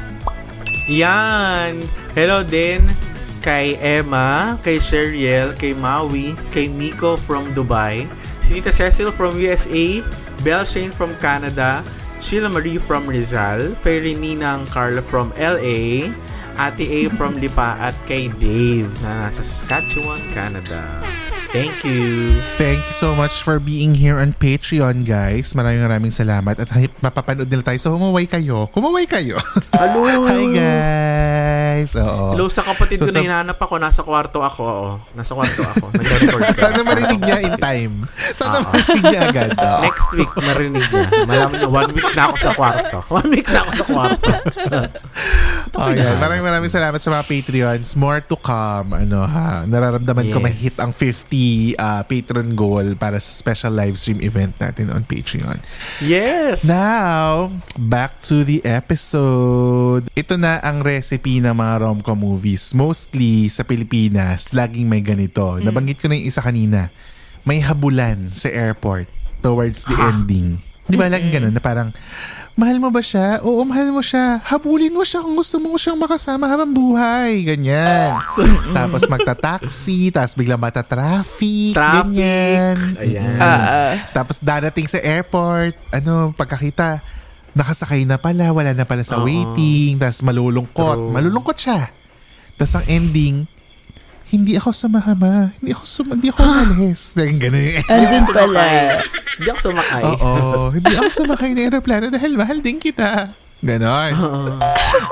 Yan. 0.89 1.81
Hello 2.13 2.43
din 2.43 2.85
kay 3.41 3.73
Emma, 3.81 4.61
kay 4.61 4.77
Sheriel, 4.77 5.57
kay 5.57 5.73
Maui, 5.73 6.37
kay 6.53 6.69
Miko 6.69 7.17
from 7.17 7.49
Dubai, 7.57 8.05
si 8.39 8.61
Tita 8.61 8.69
Cecil 8.69 9.09
from 9.09 9.33
USA, 9.41 10.05
Belle 10.45 10.65
Shane 10.65 10.93
from 10.93 11.17
Canada, 11.17 11.81
Sheila 12.21 12.53
Marie 12.53 12.77
from 12.77 13.09
Rizal, 13.09 13.73
Fairy 13.73 14.13
Ninang 14.13 14.69
Carla 14.69 15.01
from 15.01 15.33
LA, 15.41 16.13
Ate 16.61 16.85
A 16.85 17.01
from 17.09 17.33
Lipa 17.41 17.81
at 17.81 17.97
kay 18.05 18.29
Dave 18.37 18.93
na 19.01 19.25
nasa 19.25 19.41
Saskatchewan, 19.41 20.21
Canada. 20.37 21.01
Thank 21.51 21.83
you. 21.83 22.31
Thank 22.55 22.79
you 22.79 22.95
so 22.95 23.11
much 23.11 23.43
for 23.43 23.59
being 23.59 23.91
here 23.91 24.15
on 24.15 24.31
Patreon, 24.31 25.03
guys. 25.03 25.51
Maraming 25.51 25.83
maraming 25.83 26.07
salamat. 26.09 26.55
At 26.57 26.71
mapapanood 26.97 27.43
nila 27.45 27.59
tayo. 27.61 27.75
So, 27.77 27.91
humaway 27.91 28.23
kayo. 28.23 28.71
Kumaway 28.71 29.03
kayo. 29.03 29.35
Hello. 29.75 29.99
Hi, 30.23 30.47
guys. 30.47 31.91
Oo. 31.99 32.31
Hello 32.31 32.47
sa 32.47 32.63
kapatid 32.63 32.97
So, 32.97 33.03
ko 33.03 33.11
na 33.11 33.13
sa- 33.13 33.25
hinahanap 33.27 33.59
ako. 33.59 33.73
Nasa 33.77 33.99
kwarto 33.99 34.39
ako. 34.39 34.63
Oo. 34.63 34.91
Nasa 35.11 35.35
kwarto 35.35 35.59
ako. 35.61 35.85
Nag-record 35.99 36.41
ka. 36.41 36.55
Sana 36.55 36.87
marinig 36.87 37.19
niya 37.19 37.37
in 37.43 37.55
time. 37.59 37.93
Sana 38.31 38.63
marinig 38.63 39.03
niya 39.03 39.21
agad. 39.27 39.49
Oo. 39.51 39.81
Next 39.83 40.07
week, 40.15 40.31
marinig 40.39 40.85
niya. 40.87 41.03
Malaman 41.27 41.57
niya, 41.57 41.67
one 41.69 41.91
week 41.91 42.11
na 42.15 42.23
ako 42.31 42.35
sa 42.39 42.51
kwarto. 42.55 42.97
One 43.19 43.27
week 43.27 43.47
na 43.51 43.59
ako 43.59 43.71
sa 43.75 43.85
kwarto. 43.85 44.31
Oh, 45.71 45.87
yan. 45.87 46.19
Maraming 46.19 46.43
maraming 46.43 46.67
salamat 46.67 46.99
sa 46.99 47.09
mga 47.09 47.23
Patreons. 47.23 47.95
More 47.95 48.19
to 48.19 48.35
come. 48.35 48.91
Ano 48.91 49.23
ha, 49.23 49.63
nararamdaman 49.63 50.27
ko 50.27 50.37
Yes. 50.37 50.43
may 50.43 50.51
hit 50.53 50.77
ang 50.77 50.91
50 50.91 51.31
uh, 51.75 52.01
patron 52.03 52.49
goal 52.51 52.87
para 52.95 53.15
sa 53.15 53.31
special 53.31 53.71
live 53.71 53.95
stream 53.95 54.19
event 54.19 54.51
natin 54.57 54.89
on 54.89 55.01
Patreon. 55.01 55.63
Yes! 56.01 56.63
Now, 56.63 57.55
back 57.77 58.19
to 58.27 58.43
the 58.43 58.59
episode. 58.63 60.11
Ito 60.11 60.35
na 60.35 60.59
ang 60.59 60.81
recipe 60.81 61.39
ng 61.39 61.53
mga 61.53 61.73
rom-com 61.81 62.15
movies. 62.15 62.71
Mostly 62.71 63.47
sa 63.47 63.63
Pilipinas, 63.63 64.51
laging 64.51 64.85
may 64.85 64.99
ganito. 64.99 65.55
Nabanggit 65.57 65.97
ko 65.97 66.07
na 66.07 66.15
yung 66.15 66.27
isa 66.27 66.41
kanina. 66.41 66.91
May 67.41 67.57
habulan 67.57 68.29
sa 68.29 68.47
airport 68.47 69.07
towards 69.39 69.83
the 69.83 69.95
ending. 70.03 70.59
Di 70.83 70.93
ba 70.93 71.07
laging 71.07 71.31
ganun 71.31 71.53
na 71.53 71.63
parang, 71.63 71.89
mahal 72.55 72.77
mo 72.77 72.89
ba 72.91 72.99
siya? 72.99 73.39
Oo, 73.41 73.63
mahal 73.63 73.91
mo 73.91 74.03
siya. 74.03 74.39
Habulin 74.43 74.91
mo 74.91 75.03
siya 75.03 75.23
kung 75.23 75.35
gusto 75.35 75.57
mo 75.57 75.75
siyang 75.75 75.99
makasama 75.99 76.47
habang 76.47 76.71
buhay. 76.71 77.43
Ganyan. 77.43 78.19
tapos 78.77 79.07
magta-taxi, 79.07 80.11
tapos 80.11 80.35
biglang 80.35 80.59
mata-traffic. 80.59 81.73
Traffic. 81.73 82.11
Ganyan. 82.11 82.77
Ayan. 82.99 83.39
Ah, 83.39 83.95
Tapos 84.11 84.37
dadating 84.39 84.87
sa 84.87 84.99
airport, 84.99 85.75
ano, 85.91 86.35
pagkakita, 86.35 86.99
nakasakay 87.51 88.07
na 88.07 88.15
pala, 88.15 88.51
wala 88.55 88.71
na 88.71 88.87
pala 88.87 89.03
sa 89.03 89.19
waiting, 89.19 89.99
tapos 89.99 90.23
malulungkot. 90.23 90.97
True. 90.97 91.11
Malulungkot 91.11 91.57
siya. 91.59 91.91
Tapos 92.55 92.73
ang 92.77 92.85
ending, 92.87 93.43
hindi 94.31 94.55
ako 94.55 94.71
sumama. 94.71 95.51
Hindi 95.59 95.75
ako 95.75 95.83
sum 95.83 96.07
hindi 96.15 96.31
ako 96.31 96.39
umalis. 96.39 97.19
Dahil 97.19 97.35
ganun 97.35 97.83
andun 97.83 98.25
pala. 98.31 98.63
Hindi 99.35 99.49
ako 99.51 99.59
sumakay. 99.59 100.03
Oo. 100.07 100.31
hindi 100.71 100.93
ako 100.95 101.09
sumakay 101.11 101.49
ng 101.51 101.63
aeroplano 101.67 102.05
dahil 102.07 102.31
mahal 102.39 102.63
din 102.63 102.79
kita. 102.79 103.35
Ganon. 103.61 104.11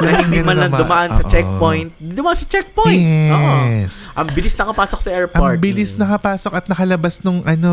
Na 0.02 0.10
hindi 0.26 0.42
man 0.42 0.58
lang 0.58 0.74
dumaan 0.74 1.14
sa 1.14 1.22
checkpoint. 1.22 1.94
Dumaan 2.02 2.34
sa 2.34 2.50
checkpoint. 2.50 2.98
Yes. 2.98 4.10
Oo. 4.10 4.26
Ang 4.26 4.28
bilis 4.34 4.58
nakapasok 4.58 5.00
sa 5.06 5.10
airport. 5.14 5.54
Ang 5.54 5.62
bilis 5.62 5.94
nakapasok 6.02 6.52
at 6.58 6.66
nakalabas 6.66 7.22
nung 7.22 7.46
ano, 7.46 7.72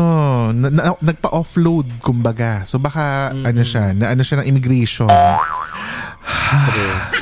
na, 0.53 0.69
na- 0.69 1.01
nagpa-offload 1.01 1.97
kumbaga. 1.97 2.61
So 2.69 2.77
baka 2.77 3.33
ano 3.33 3.65
siya, 3.65 3.97
na 3.97 4.13
ano 4.13 4.21
siya 4.21 4.45
ng 4.45 4.47
immigration. 4.53 5.09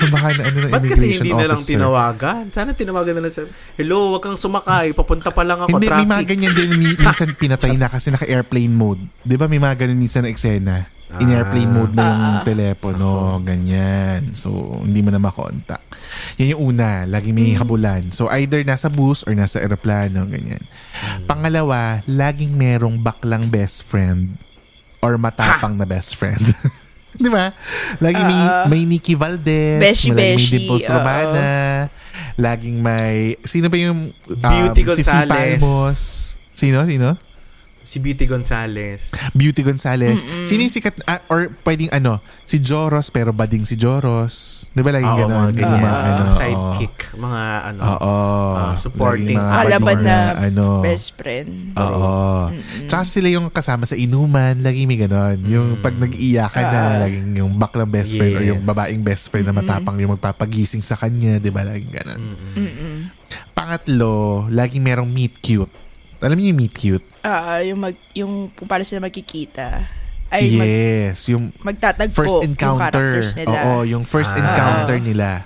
Baka 0.07 0.27
na 0.33 0.41
ano 0.45 0.57
ng 0.59 0.71
Ba't 0.71 0.83
kasi 0.83 1.05
hindi 1.11 1.29
na 1.29 1.45
lang 1.45 1.57
officer. 1.57 1.77
tinawagan? 1.77 2.43
Sana 2.49 2.71
tinawagan 2.71 3.13
na 3.15 3.21
lang 3.23 3.33
sa, 3.33 3.45
Hello, 3.73 4.13
wag 4.13 4.21
kang 4.21 4.35
sumakay. 4.35 4.91
Papunta 4.91 5.29
pa 5.29 5.41
lang 5.41 5.59
ako. 5.59 5.77
Hindi, 5.77 5.87
may 5.87 6.03
mga 6.03 6.09
traffic. 6.15 6.27
ganyan 6.27 6.53
din. 6.53 6.69
mi- 6.75 6.97
Minsan 7.05 7.29
pinatay 7.33 7.73
na 7.73 7.87
kasi 7.87 8.09
naka-airplane 8.09 8.69
mode. 8.69 9.01
Di 9.19 9.35
ba 9.35 9.45
may 9.45 9.57
mga 9.57 9.75
ganun 9.79 9.97
minsan 9.97 10.23
na 10.23 10.29
eksena? 10.29 10.85
In 11.15 11.31
airplane 11.31 11.69
mode 11.69 11.93
na 11.93 12.03
yung 12.03 12.39
telepono, 12.43 13.39
ganyan. 13.39 14.35
So, 14.35 14.51
hindi 14.81 14.99
mo 14.99 15.09
na 15.09 15.17
makontak. 15.17 15.79
Yan 16.35 16.51
yung 16.51 16.75
una, 16.75 17.07
lagi 17.07 17.31
may 17.31 17.55
habulan. 17.55 18.11
So, 18.11 18.27
either 18.33 18.59
nasa 18.61 18.89
bus 18.89 19.23
or 19.23 19.31
nasa 19.31 19.63
aeroplano, 19.63 20.27
ganyan. 20.27 20.59
Pangalawa, 21.23 22.03
laging 22.03 22.51
merong 22.51 22.99
baklang 22.99 23.47
best 23.47 23.85
friend 23.85 24.35
or 24.99 25.15
matapang 25.15 25.77
na 25.77 25.85
best 25.85 26.17
friend. 26.17 26.41
Di 27.23 27.29
ba? 27.31 27.51
Lagi 28.03 28.21
may, 28.21 28.41
may 28.67 28.81
Nikki 28.83 29.15
Valdez, 29.15 29.79
Beshi, 29.79 30.11
lagi 30.11 30.35
may 30.35 30.45
Dimples 30.45 30.85
oo. 30.87 30.93
Romana, 30.99 31.49
laging 32.35 32.77
may, 32.83 33.39
sino 33.47 33.71
ba 33.71 33.77
yung 33.79 34.11
um, 34.11 34.35
Beauty 34.35 34.83
si 34.95 35.03
Fee. 35.03 35.27
Palmos? 35.27 35.99
Sino? 36.55 36.83
Sino? 36.83 37.15
Si 37.85 38.01
Beauty 38.01 38.25
Gonzales. 38.25 39.13
Beauty 39.37 39.61
Gonzalez. 39.61 40.25
Sino 40.49 40.65
yung 40.65 40.73
sikat, 40.73 41.05
ah, 41.05 41.21
or 41.29 41.53
pwedeng 41.61 41.93
ano, 41.93 42.17
si 42.41 42.57
Joros 42.57 43.13
pero 43.13 43.29
bading 43.29 43.61
si 43.61 43.77
Joros. 43.77 44.65
Di 44.73 44.81
ba 44.81 44.89
laging 44.89 45.13
Oo, 45.13 45.19
ganon? 45.21 45.37
mga 45.37 45.53
ganyan. 45.53 45.81
mga 45.85 45.99
ano, 46.01 46.23
sidekick. 46.33 46.95
Mga 47.13 47.43
ano. 47.61 47.79
Oo. 47.85 48.17
Ah, 48.57 48.73
supporting. 48.73 49.37
Laging 49.37 49.77
mga 49.77 49.79
bading 49.85 50.01
na 50.01 50.17
ano. 50.49 50.65
best 50.81 51.13
friend. 51.13 51.49
Oo. 51.77 52.13
Tsaka 52.89 53.03
sila 53.05 53.29
yung 53.29 53.53
kasama 53.53 53.85
sa 53.85 53.93
inuman, 53.93 54.65
lagi 54.65 54.89
may 54.89 54.97
ganon. 54.97 55.37
Yung 55.45 55.77
pag 55.77 55.93
nag-iiyakan 55.93 56.65
na, 56.65 56.81
laging 57.05 57.37
yung 57.37 57.53
baklang 57.61 57.93
best 57.93 58.17
friend 58.17 58.33
or 58.33 58.43
yung 58.43 58.65
babaeng 58.65 59.05
best 59.05 59.29
friend 59.29 59.45
na 59.45 59.53
matapang 59.53 60.01
yung 60.01 60.17
magpapagising 60.17 60.81
sa 60.81 60.97
kanya, 60.97 61.37
di 61.37 61.53
ba? 61.53 61.61
Laging 61.61 61.93
ganon. 61.93 62.21
Pangatlo, 63.53 64.49
laging 64.49 64.81
merong 64.81 65.07
meet 65.07 65.37
cute. 65.39 65.84
Alam 66.19 66.35
niyo 66.35 66.47
yung 66.51 66.59
meet 66.59 66.73
cute? 66.73 67.05
Ah, 67.21 67.59
yung 67.59 67.79
mag 67.79 67.95
yung 68.13 68.33
kung 68.51 68.67
paano 68.67 68.83
sila 68.83 69.03
magkikita. 69.03 69.85
Ay 70.27 70.51
mag, 70.53 70.67
yes, 70.67 71.29
yung 71.29 71.53
magtatagpo 71.59 72.13
first 72.13 72.37
yung 72.37 72.51
encounter. 72.51 72.89
characters 72.91 73.29
nila. 73.35 73.57
Oo, 73.63 73.85
yung 73.85 74.03
first 74.03 74.33
Ah. 74.33 74.41
encounter 74.41 74.97
nila. 74.97 75.45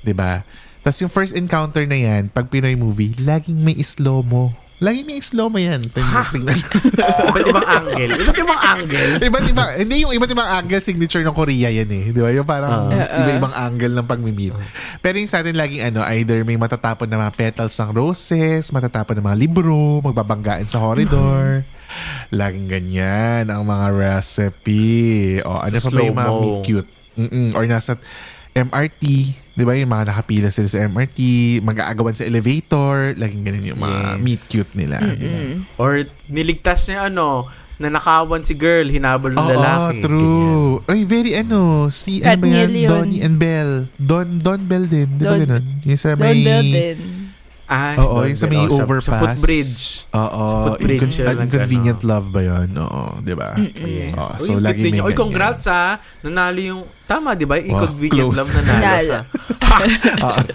'Di 0.00 0.12
ba? 0.12 0.44
Tapos 0.80 0.98
yung 1.00 1.10
first 1.10 1.34
encounter 1.34 1.84
na 1.84 1.96
yan, 1.96 2.28
pag 2.28 2.46
Pinoy 2.46 2.72
movie, 2.72 3.12
laging 3.18 3.58
may 3.58 3.76
slow-mo. 3.78 4.54
Laging 4.78 5.06
may 5.10 5.18
slow-mo 5.18 5.58
yan. 5.58 5.90
Tingnan, 5.90 6.24
tingnan. 6.30 6.54
Iba't 7.34 7.46
ibang 7.50 7.66
angle. 7.66 8.10
Iba't 8.14 8.38
ibang 8.38 8.60
angle. 8.78 9.10
iba't 9.18 9.46
iba, 9.50 9.64
hindi 9.74 9.96
yung 10.06 10.12
iba't 10.14 10.30
ibang 10.30 10.50
angle 10.54 10.82
signature 10.82 11.26
ng 11.26 11.34
Korea 11.34 11.66
yan 11.66 11.90
eh. 11.90 12.04
Di 12.14 12.20
ba? 12.22 12.30
Yung 12.30 12.46
parang 12.46 12.86
iba-ibang 12.94 13.50
angle 13.50 13.98
ng 13.98 14.06
pagmi-meet. 14.06 14.54
Pero 15.02 15.18
yung 15.18 15.26
sa 15.26 15.42
atin 15.42 15.58
laging 15.58 15.82
ano, 15.82 16.06
either 16.14 16.46
may 16.46 16.54
matatapon 16.54 17.10
na 17.10 17.18
mga 17.18 17.34
petals 17.34 17.74
ng 17.74 17.90
roses, 17.90 18.70
matatapon 18.70 19.18
ng 19.18 19.26
mga 19.26 19.38
libro, 19.38 19.98
magbabanggaan 19.98 20.70
sa 20.70 20.78
corridor. 20.78 21.66
Laging 22.30 22.70
ganyan 22.70 23.50
ang 23.50 23.66
mga 23.66 23.86
recipe. 23.90 25.42
O 25.42 25.58
ano 25.58 25.74
pa 25.74 25.88
ba 25.90 26.00
yung 26.06 26.18
mga 26.18 26.32
meet 26.38 26.58
cute? 26.62 26.88
Mm-mm. 27.18 27.50
Or 27.58 27.66
nasa 27.66 27.98
MRT, 28.54 29.02
di 29.58 29.66
ba 29.66 29.74
yung 29.74 29.90
mga 29.90 30.06
nakapila 30.06 30.48
sila 30.48 30.70
sa 30.70 30.86
MRT, 30.86 31.18
mag-aagawan 31.60 32.14
sa 32.14 32.22
elevator, 32.22 33.18
laging 33.18 33.42
ganun 33.42 33.66
yung 33.66 33.82
mga 33.82 33.98
Yes. 34.14 34.22
meet 34.22 34.42
cute 34.46 34.72
nila. 34.78 35.02
ba? 35.02 35.10
Or 35.76 35.98
niligtas 36.30 36.86
niya 36.86 37.10
ano, 37.10 37.50
na 37.76 37.90
nakawan 37.90 38.42
si 38.42 38.54
girl, 38.54 38.86
hinabol 38.86 39.30
ng 39.30 39.38
Oo, 39.38 39.50
lalaki. 39.52 39.98
true. 40.02 40.82
Ay, 40.86 41.02
very 41.02 41.34
ano, 41.34 41.86
si 41.88 42.22
ano 42.22 42.38
ba 42.38 42.46
yan? 42.46 42.70
Donnie 42.86 43.22
and 43.22 43.38
Bell. 43.38 43.86
Don, 43.94 44.38
Don 44.38 44.62
Bell 44.62 44.86
din. 44.86 45.06
Di 45.14 45.22
ba 45.22 45.34
Don- 45.34 45.42
ganun? 45.42 45.64
Yung 45.82 45.98
sa 45.98 46.14
Don 46.14 46.22
may... 46.22 46.42
Bell 46.42 46.62
din. 46.62 46.98
Ah, 47.68 48.00
Oo, 48.00 48.24
yung 48.24 48.32
sa 48.32 48.48
may. 48.48 48.56
Oh, 48.58 48.72
overpass. 48.72 49.04
Sa, 49.04 49.20
footbridge. 49.20 49.76
Oo, 50.10 50.40
Sa 50.40 50.72
footbridge 50.72 51.04
incon- 51.04 51.20
uh, 51.20 51.28
nag- 51.28 51.44
inconvenient 51.44 52.00
ano. 52.00 52.08
love 52.08 52.26
ba 52.32 52.40
yun? 52.40 52.68
Oo, 52.74 53.02
di 53.20 53.34
ba? 53.36 53.48
Yes. 53.76 54.16
Oo, 54.16 54.34
so, 54.40 54.48
yung 54.50 54.64
lagi 54.64 54.80
may 54.80 54.92
ganyan. 54.96 55.12
congrats 55.12 55.68
ha. 55.68 56.00
Nanalo 56.24 56.56
yung, 56.58 56.80
tama 57.04 57.36
di 57.36 57.44
ba? 57.44 57.60
Inconvenient 57.60 58.24
close. 58.24 58.40
love 58.40 58.50
nanalo 58.50 58.80
Nanalo. 58.80 59.12
sa. 59.12 59.20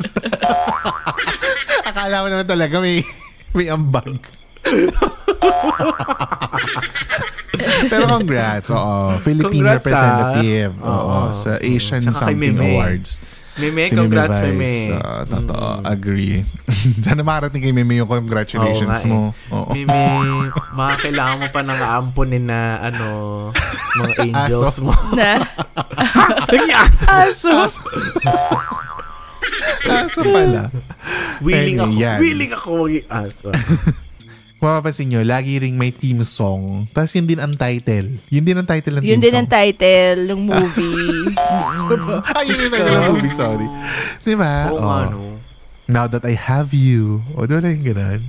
Akala 1.94 2.16
mo 2.20 2.28
naman 2.28 2.48
talaga 2.50 2.82
may 2.82 3.06
may 3.54 3.70
ambag. 3.70 4.18
Pero 7.84 8.10
congrats, 8.10 8.70
oo. 8.72 9.22
Philippine 9.22 9.62
Congrats, 9.62 9.86
ah. 9.88 10.02
representative. 10.34 10.74
Oo, 10.82 11.18
sa 11.30 11.52
Asian 11.60 12.02
Tsaka 12.02 12.26
Something. 12.26 12.58
Awards. 12.58 13.22
Meme, 13.56 13.86
Si 13.86 13.94
congrats 13.94 14.38
Vice. 14.38 14.50
Meme. 14.50 14.72
Oo, 14.94 15.20
totoo. 15.24 15.68
Agree. 15.84 16.42
Sana 17.06 17.22
makarating 17.22 17.62
kay 17.62 17.70
Meme 17.70 17.96
yung 17.96 18.10
congratulations 18.10 18.98
Oo 19.00 19.06
nga 19.06 19.06
eh. 19.06 19.12
mo. 19.12 19.22
Oo. 19.52 19.72
Mimi, 19.72 20.02
mga 20.74 20.94
kailangan 21.00 21.38
mo 21.38 21.48
pa 21.48 21.62
ng 21.62 21.80
aampunin 21.80 22.44
na 22.44 22.60
ano, 22.82 23.06
mga 23.96 24.14
angels 24.26 24.66
Aso. 24.74 24.82
mo. 24.82 24.94
Na, 25.14 25.38
Naging 26.48 26.74
aso. 26.76 27.06
aso. 27.08 27.52
Aso 29.86 30.20
pala. 30.24 30.74
Willing 31.40 31.78
ako. 31.78 31.86
Anyway, 31.86 32.02
yan. 32.02 32.18
Willing 32.20 32.52
ako 32.52 32.70
maging 32.84 33.08
aso. 33.08 33.48
Mapapansin 34.64 35.12
nyo, 35.12 35.20
lagi 35.28 35.60
ring 35.60 35.76
may 35.76 35.92
theme 35.92 36.24
song. 36.24 36.88
Tapos 36.96 37.12
yun 37.12 37.28
din 37.28 37.36
ang 37.36 37.52
title. 37.52 38.16
Yun 38.32 38.44
din 38.48 38.56
ang 38.56 38.64
title 38.64 38.96
ng 38.96 39.04
Yun 39.04 39.20
theme 39.20 39.26
din 39.28 39.36
ang 39.36 39.44
song. 39.44 39.56
title 39.60 40.20
ng 40.24 40.40
movie. 40.40 41.20
Ay, 42.40 42.44
yun 42.48 42.58
yung 42.58 42.72
title 42.72 42.96
ng 42.96 43.08
movie, 43.12 43.34
sorry. 43.36 43.68
Di 44.24 44.34
ba? 44.34 44.72
Oo 44.72 44.80
Oo. 44.80 44.88
nga, 44.88 45.00
no. 45.12 45.22
Now 45.84 46.08
that 46.08 46.24
I 46.24 46.32
have 46.32 46.72
you. 46.72 47.20
O, 47.36 47.44
di 47.44 47.52
ba 47.52 47.60
na 47.60 47.76
yung 47.76 47.84
ganun? 47.84 48.22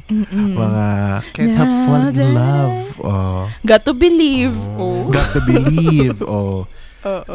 Mga 0.59 0.87
can't 1.31 1.55
help 1.55 1.75
falling 1.87 2.18
in 2.18 2.35
love. 2.35 2.79
Oh. 2.99 3.47
Got 3.62 3.87
to 3.87 3.94
believe. 3.94 4.59
Oh. 4.75 5.07
Got 5.09 5.38
to 5.38 5.40
believe. 5.40 6.18
Oh. 6.27 6.66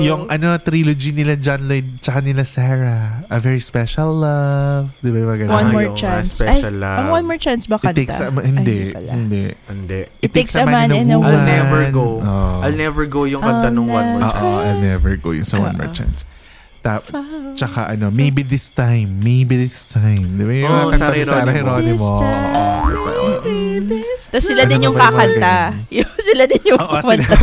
Yung 0.01 0.25
ano, 0.27 0.57
trilogy 0.57 1.13
nila 1.13 1.37
John 1.37 1.65
Lloyd 1.65 2.01
tsaka 2.01 2.19
nila 2.19 2.41
Sarah. 2.41 3.21
A 3.29 3.37
Very 3.37 3.61
Special 3.61 4.09
Love. 4.11 4.89
Di 4.97 5.13
ba 5.13 5.17
yung? 5.21 5.45
One 5.45 5.53
Ah, 5.53 5.69
more 5.69 5.85
yung, 5.85 5.97
chance. 5.97 6.33
special 6.35 6.73
Ay, 6.73 6.81
love. 6.81 6.97
ang 6.99 7.07
one 7.13 7.25
more 7.25 7.37
chance 7.37 7.69
ba 7.69 7.77
It 7.77 7.85
kanta? 7.85 7.95
takes 7.95 8.17
a, 8.17 8.33
hindi, 8.33 8.91
Ay, 8.91 9.05
hindi. 9.07 9.43
Hindi. 9.65 9.99
It 10.19 10.31
takes 10.33 10.57
a 10.57 10.65
man 10.65 10.89
and 10.89 11.05
a 11.07 11.17
woman. 11.17 11.37
I'll 11.37 11.45
never 11.45 11.81
go. 11.91 12.07
Oh. 12.19 12.65
I'll 12.65 12.73
never 12.75 13.03
go 13.05 13.23
yung 13.23 13.41
kanta 13.41 13.69
I'll 13.69 13.75
nung 13.75 13.87
One 13.87 14.17
More 14.17 14.25
Oo, 14.25 14.33
Chance. 14.33 14.57
I'll 14.65 14.81
never 14.81 15.11
go 15.15 15.29
yung 15.31 15.45
sa 15.45 15.61
One 15.61 15.77
More 15.77 15.93
Chance. 15.93 16.25
Ta- 16.79 17.03
tsaka 17.59 17.91
ano, 17.91 18.07
maybe 18.07 18.39
this 18.39 18.71
time, 18.71 19.19
maybe 19.19 19.59
this 19.59 19.91
time. 19.91 20.39
Di 20.39 20.43
ba 20.47 20.53
yung 20.55 20.71
mga 20.71 20.85
kanta 20.95 21.11
ni 21.11 21.23
Sarah. 21.27 21.51
Geronimo? 21.51 21.83
This 21.83 22.21
time. 22.23 23.08
Oo. 23.91 24.29
Tapos 24.29 24.45
sila 24.45 24.61
Ano 24.63 24.71
din 24.71 24.85
yung 24.85 24.97
kakanta. 24.97 25.55
Yung 25.97 26.13
sila 26.15 26.43
din 26.45 26.61
yung 26.63 26.77
Oo, 26.77 26.93
kumanta. 26.93 27.35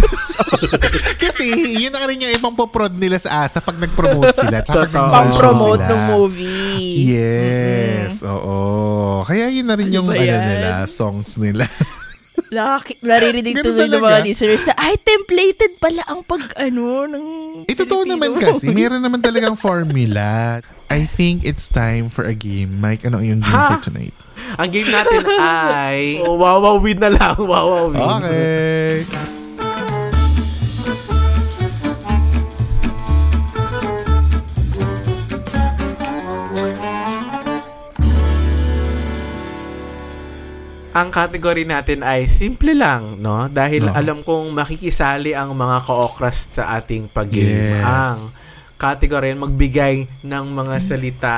Kasi 1.23 1.43
yun 1.77 1.91
na 1.91 2.07
rin 2.07 2.23
yung 2.23 2.31
ibang 2.33 2.55
poprod 2.55 2.95
nila 2.95 3.19
sa 3.19 3.43
ASA 3.43 3.59
pag 3.59 3.75
nag-promote 3.77 4.31
sila. 4.33 4.63
Tsaka 4.63 4.87
pag 4.87 5.11
Pang-promote 5.11 5.83
ng 5.83 6.03
movie. 6.15 7.11
Yes, 7.11 8.23
oo. 8.23 9.27
Kaya 9.27 9.51
yun 9.51 9.67
na 9.67 9.75
rin 9.75 9.91
Ano 9.91 9.97
yung 9.99 10.09
ano 10.09 10.23
yan? 10.23 10.43
nila, 10.47 10.71
songs 10.87 11.35
nila. 11.37 11.67
Nakaki- 12.55 13.01
naririnig 13.01 13.55
Ganun 13.55 13.67
tuloy 13.67 13.87
ng 13.87 13.93
talaga. 13.93 14.07
mga 14.07 14.19
listeners 14.23 14.63
na, 14.65 14.75
ay, 14.77 14.95
templated 14.97 15.73
pala 15.77 16.03
ang 16.07 16.21
pag, 16.23 16.43
ano, 16.57 16.85
ng 17.05 17.25
Eh, 17.65 17.73
totoo 17.73 18.03
Filipino 18.03 18.13
naman 18.13 18.31
kasi. 18.37 18.67
movies." 18.67 18.77
Meron 18.81 19.01
naman 19.01 19.21
talagang 19.21 19.55
formula. 19.55 20.61
I 20.87 21.03
think 21.03 21.43
it's 21.43 21.67
time 21.67 22.07
for 22.07 22.23
a 22.23 22.33
game. 22.33 22.79
Mike, 22.79 23.03
ano 23.03 23.19
yung 23.19 23.41
game 23.41 23.51
Ha? 23.53 23.75
for 23.75 23.83
tonight? 23.83 24.15
Ang 24.57 24.71
game 24.71 24.87
natin 24.87 25.23
ay 25.43 26.21
oh, 26.21 26.37
Wawa 26.37 26.77
win 26.77 26.99
na 26.99 27.09
lang. 27.09 27.35
Wawa 27.37 27.89
win. 27.89 28.07
Okay. 28.21 29.46
Ang 40.97 41.13
category 41.13 41.69
natin 41.69 42.01
ay 42.01 42.25
simple 42.25 42.73
lang, 42.73 43.21
no? 43.21 43.53
Dahil 43.53 43.85
No. 43.85 43.93
alam 43.93 44.25
kong 44.25 44.49
makikisali 44.57 45.37
ang 45.37 45.53
mga 45.53 45.85
ka-okras 45.85 46.57
sa 46.57 46.73
ating 46.81 47.13
pag-game. 47.13 47.77
Yes. 47.77 47.85
Ang 47.85 48.33
category 48.81 49.37
ay 49.37 49.39
magbigay 49.39 49.97
ng 50.25 50.45
mga 50.57 50.77
salita 50.81 51.37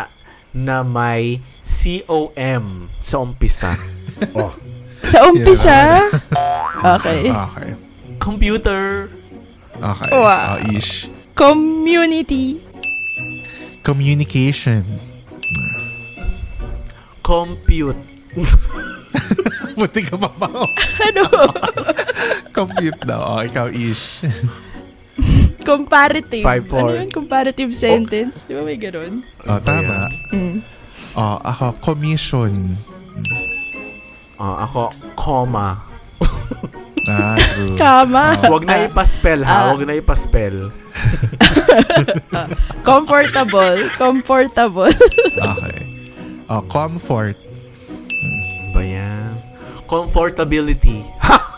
na 0.55 0.87
may 0.87 1.42
COM 1.66 2.87
sa 3.03 3.18
umpisa. 3.18 3.75
oh. 4.38 4.55
Sa 5.03 5.27
umpisa? 5.27 6.07
okay. 6.99 7.27
Okay. 7.27 7.71
Computer. 8.23 9.11
Okay. 9.75 10.11
Wow. 10.14 10.55
Oh, 10.55 10.71
ish. 10.71 11.11
Community. 11.35 12.62
Communication. 13.83 14.87
Compute. 17.27 17.99
Buti 19.78 20.00
ka 20.02 20.16
pa 20.18 20.31
ba? 20.35 20.48
Ano? 21.07 21.22
Compute 22.57 23.00
daw. 23.07 23.20
Oh, 23.22 23.40
ikaw, 23.42 23.70
Ish. 23.70 24.26
Comparative. 25.62 26.42
Five, 26.42 26.64
four. 26.66 26.90
Ano 26.90 27.04
yun? 27.04 27.11
Comparative 27.12 27.70
sentence. 27.76 28.48
Di 28.48 28.57
ba 28.57 28.62
may 28.64 28.81
ganun? 28.81 29.22
Oh, 29.44 29.61
tama. 29.61 30.09
Mm. 30.33 30.59
Oh, 31.14 31.37
ako, 31.42 31.76
commission. 31.83 32.76
Ah, 34.38 34.64
ako, 34.64 34.88
comma. 35.14 35.78
Ah, 37.09 37.40
true. 37.57 37.72
Kama. 37.81 38.37
Huwag 38.52 38.68
na 38.68 38.85
ipaspell 38.85 39.40
ha. 39.40 39.72
Huwag 39.72 39.88
na 39.88 39.96
ipaspell. 39.96 40.68
Comfortable. 42.85 43.81
Comfortable. 43.96 44.92
Okay. 45.33 45.78
Oh, 46.52 46.61
comfort. 46.68 47.47
Ba 48.72 48.83
yan? 48.83 49.33
Comfortability. 49.88 51.00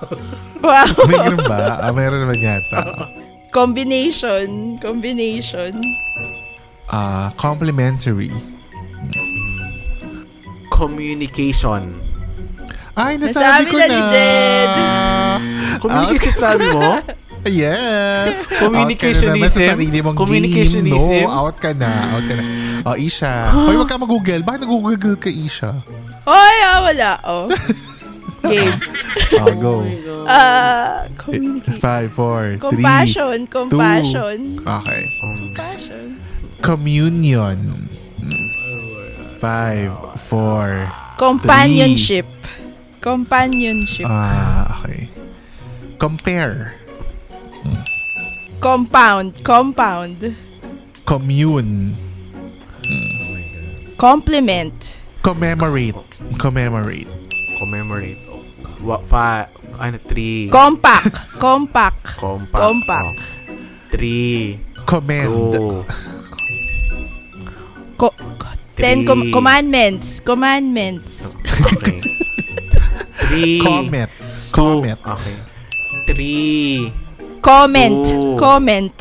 wow. 0.64 0.86
May 1.06 1.18
ganun 1.18 1.42
ba? 1.44 1.82
Ah, 1.82 1.90
meron 1.90 2.22
naman 2.22 2.38
yata. 2.38 3.10
Combination. 3.50 4.78
Combination. 4.78 5.74
Ah, 6.86 7.34
complimentary. 7.34 8.30
Communication. 10.70 11.94
Ay, 12.94 13.18
nasabi, 13.18 13.42
Nasabi 13.42 13.62
ko 13.66 13.76
na 13.78 13.86
na. 13.86 13.90
ni 13.90 14.00
Jed. 14.10 14.70
Communication 15.80 16.34
sabi 16.34 16.64
mo? 16.70 16.88
Yes. 17.48 18.44
Communicationism? 18.60 19.32
Out 19.32 19.32
ka 19.32 19.32
na 19.32 19.36
naman 19.40 19.48
sa 19.50 19.60
sarili 19.72 19.98
mong 20.04 20.16
Communicationism? 20.16 21.08
game. 21.08 21.24
No, 21.24 21.32
out 21.32 21.56
ka 21.56 21.70
na. 21.72 21.90
Out 22.14 22.24
ka 22.28 22.34
na. 22.36 22.42
Oh, 22.84 22.96
Isha. 22.96 23.32
Hoy, 23.56 23.76
wag 23.80 23.88
ka 23.88 23.96
mag-google. 23.96 24.42
Bakit 24.44 24.60
nag-google 24.68 25.16
ka, 25.16 25.30
Isha? 25.32 25.72
Hoy, 26.26 26.54
ah, 26.64 26.78
wala. 26.84 27.12
Oh. 27.24 27.46
Game. 28.48 28.72
Oh, 29.40 29.52
go. 29.56 29.84
Ah, 30.28 31.06
communicate. 31.16 31.78
Five, 31.78 32.12
four, 32.12 32.56
three, 32.56 32.82
Compassion. 32.82 33.46
Compassion. 33.46 34.60
Okay. 34.66 35.02
Compassion. 35.20 36.20
Communion. 36.60 37.88
Five, 39.40 39.92
four, 40.20 40.88
Companionship. 41.16 42.26
Companionship. 43.00 44.04
ah, 44.08 44.68
okay. 44.84 45.08
Compare. 45.96 46.74
Compound. 48.60 49.40
Compound. 49.44 50.36
Commune. 51.06 51.96
Compliment. 53.96 54.99
Commemorate. 55.22 55.94
Commemorate. 56.38 57.08
Commemorate. 57.58 58.18
Wa, 58.80 58.96
fa, 59.04 59.44
ano, 59.76 59.98
three. 60.00 60.48
Compact. 60.48 61.12
Compact. 61.36 62.16
Compact. 62.16 62.56
Compact. 62.56 63.20
Oh. 63.20 63.60
Three. 63.92 64.56
Commend. 64.86 65.52
Two. 65.52 65.84
Co- 68.00 68.16
ten 68.74 69.04
com- 69.04 69.28
commandments. 69.30 70.20
Commandments. 70.24 71.36
Okay. 71.76 72.00
Three. 73.28 73.60
Comet. 73.60 74.08
Two. 74.08 74.50
Comet. 74.56 74.98
Okay. 75.04 75.36
Three. 76.08 76.92
Comment. 77.44 78.06
Two. 78.08 78.36
Comment. 78.40 78.94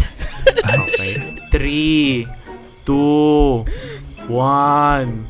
Okay. 0.67 1.37
Three. 1.53 2.27
Two. 2.83 3.63
One. 4.27 5.28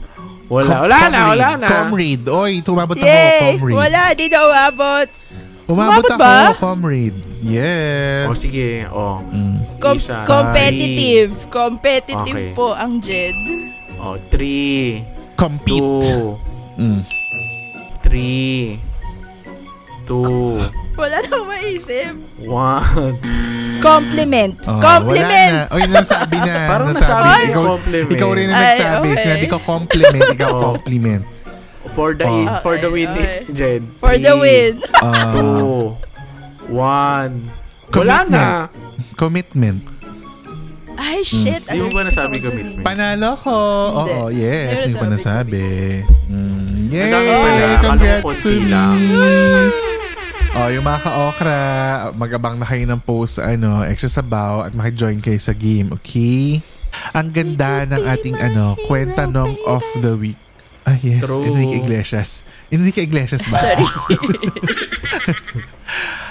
Wala. 0.50 0.82
Wala 0.82 0.98
na. 1.08 1.20
Wala 1.30 1.48
na. 1.56 1.68
Comrade. 1.70 2.26
Oy, 2.26 2.54
tumabot 2.60 2.98
ako. 2.98 3.06
Yay! 3.06 3.56
Comrade. 3.56 3.76
Wala, 3.78 4.02
di 4.12 4.26
na 4.28 4.40
umabot. 4.44 5.08
Umabot 5.70 6.02
Umabot 6.02 6.06
ako. 6.10 6.18
ba? 6.18 6.38
Comrade. 6.58 7.18
Yes. 7.40 8.26
O 8.26 8.34
sige. 8.34 8.90
O. 8.90 9.22
Com- 9.78 9.96
Isa. 9.96 10.26
competitive. 10.26 11.32
Competitive 11.48 12.50
Okay. 12.50 12.58
po 12.58 12.74
ang 12.74 12.98
Jed. 13.00 13.38
O. 13.96 14.18
Three. 14.28 15.06
Compete. 15.38 15.80
Two. 16.04 16.36
Mm. 16.76 17.02
Three. 18.02 18.82
Two. 20.10 20.58
Wala 20.98 21.22
na 21.22 21.28
akong 21.30 21.48
maisip. 21.48 22.14
One. 22.42 23.14
Compliment. 23.80 24.58
Oh, 24.66 24.82
Compliment. 24.82 25.70
Wala 25.70 25.70
na. 25.70 25.76
Oy, 25.78 25.84
nasabi 25.88 26.38
na. 26.42 26.54
Parang 26.74 26.90
nasabi. 26.90 27.14
nasabi 27.14 27.46
ikaw, 27.46 27.64
compliment. 27.70 28.10
ikaw 28.10 28.30
rin 28.34 28.50
Ay, 28.50 28.58
nagsabi. 28.58 29.08
okay. 29.08 29.22
Sinabi 29.22 29.46
ko 29.46 29.58
compliment. 29.62 30.24
Ikaw 30.34 30.50
Oh. 30.50 30.62
compliment. 30.74 31.24
For 31.90 32.10
the 32.12 32.26
Oh. 32.26 32.46
for 32.60 32.76
the 32.76 32.90
win, 32.90 33.08
okay. 33.08 33.46
Jed. 33.50 33.82
For 33.98 34.18
the 34.18 34.34
win. 34.36 34.82
Ah, 34.98 35.30
Two. 35.32 35.94
One. 36.68 37.54
Wala 37.94 38.18
na. 38.26 38.46
commitment. 39.16 39.86
Ay, 40.96 41.22
shit. 41.22 41.64
Di 41.64 41.80
mo 41.80 41.88
Ano 41.88 41.96
ba 41.96 42.02
yung 42.02 42.10
nasabi 42.12 42.36
commitment? 42.40 42.84
Panalo 42.84 43.32
ko. 43.38 43.56
Hindi. 43.96 44.12
Oo, 44.12 44.28
yes. 44.30 44.68
Hindi 44.68 44.76
Hindi 44.76 44.90
mo 44.90 45.00
pa 45.00 45.08
nasabi. 45.08 45.64
Mm, 46.28 46.76
yay! 46.92 47.08
Ang 47.08 47.84
Congrats 47.86 48.36
to 48.42 48.50
me. 48.52 48.74
lang. 50.50 50.58
Oh, 50.58 50.70
yung 50.74 50.86
mga 50.86 51.00
ka-okra, 51.06 51.58
mag-abang 52.18 52.58
na 52.58 52.66
kayo 52.66 52.84
ng 52.90 53.02
post 53.02 53.38
ano, 53.38 53.86
extra 53.86 54.10
sabaw 54.10 54.66
at 54.66 54.74
makijoin 54.74 55.22
kayo 55.22 55.38
sa 55.38 55.54
game, 55.54 55.94
okay? 55.94 56.60
Ang 57.14 57.30
ganda 57.32 57.86
ng 57.86 58.04
ating 58.04 58.36
ano, 58.42 58.74
kwenta 58.90 59.30
nung 59.30 59.54
of 59.70 59.86
the 60.02 60.18
week. 60.18 60.38
Ah, 60.90 60.98
yes. 60.98 61.22
True. 61.22 61.46
Enrique 61.46 61.86
Iglesias. 61.86 62.50
Enrique 62.74 63.06
Iglesias 63.06 63.46
ba? 63.46 63.62
Sorry. 63.62 63.86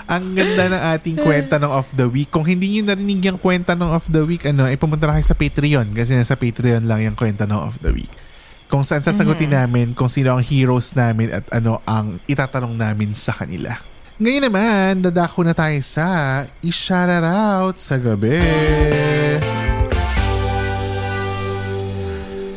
Ang 0.08 0.32
ganda 0.32 0.72
ng 0.72 0.82
ating 0.96 1.16
kwenta 1.20 1.60
ng 1.60 1.68
of 1.68 1.92
the 1.92 2.08
week. 2.08 2.32
Kung 2.32 2.42
hindi 2.42 2.80
nyo 2.80 2.90
narinig 2.90 3.28
yung 3.28 3.38
kwenta 3.38 3.76
ng 3.76 3.92
of 3.92 4.08
the 4.08 4.24
week, 4.24 4.48
ano, 4.48 4.64
ay 4.64 4.80
pumunta 4.80 5.04
na 5.04 5.20
kayo 5.20 5.26
sa 5.28 5.36
Patreon 5.36 5.92
kasi 5.92 6.16
nasa 6.16 6.34
Patreon 6.34 6.88
lang 6.88 7.04
yung 7.04 7.14
kwenta 7.14 7.44
ng 7.44 7.60
of 7.60 7.76
the 7.84 7.92
week. 7.92 8.10
Kung 8.72 8.82
saan 8.84 9.04
sasagutin 9.04 9.52
namin 9.52 9.96
kung 9.96 10.12
sino 10.12 10.36
ang 10.36 10.44
heroes 10.44 10.92
namin 10.92 11.32
at 11.32 11.44
ano 11.56 11.80
ang 11.88 12.20
itatanong 12.28 12.76
namin 12.76 13.12
sa 13.16 13.32
kanila. 13.36 13.76
Ngayon 14.18 14.50
naman, 14.50 14.98
dadako 14.98 15.46
na 15.46 15.54
tayo 15.54 15.78
sa 15.78 16.42
i-shoutout 16.58 17.78
sa 17.78 17.94
gabi. 18.02 18.42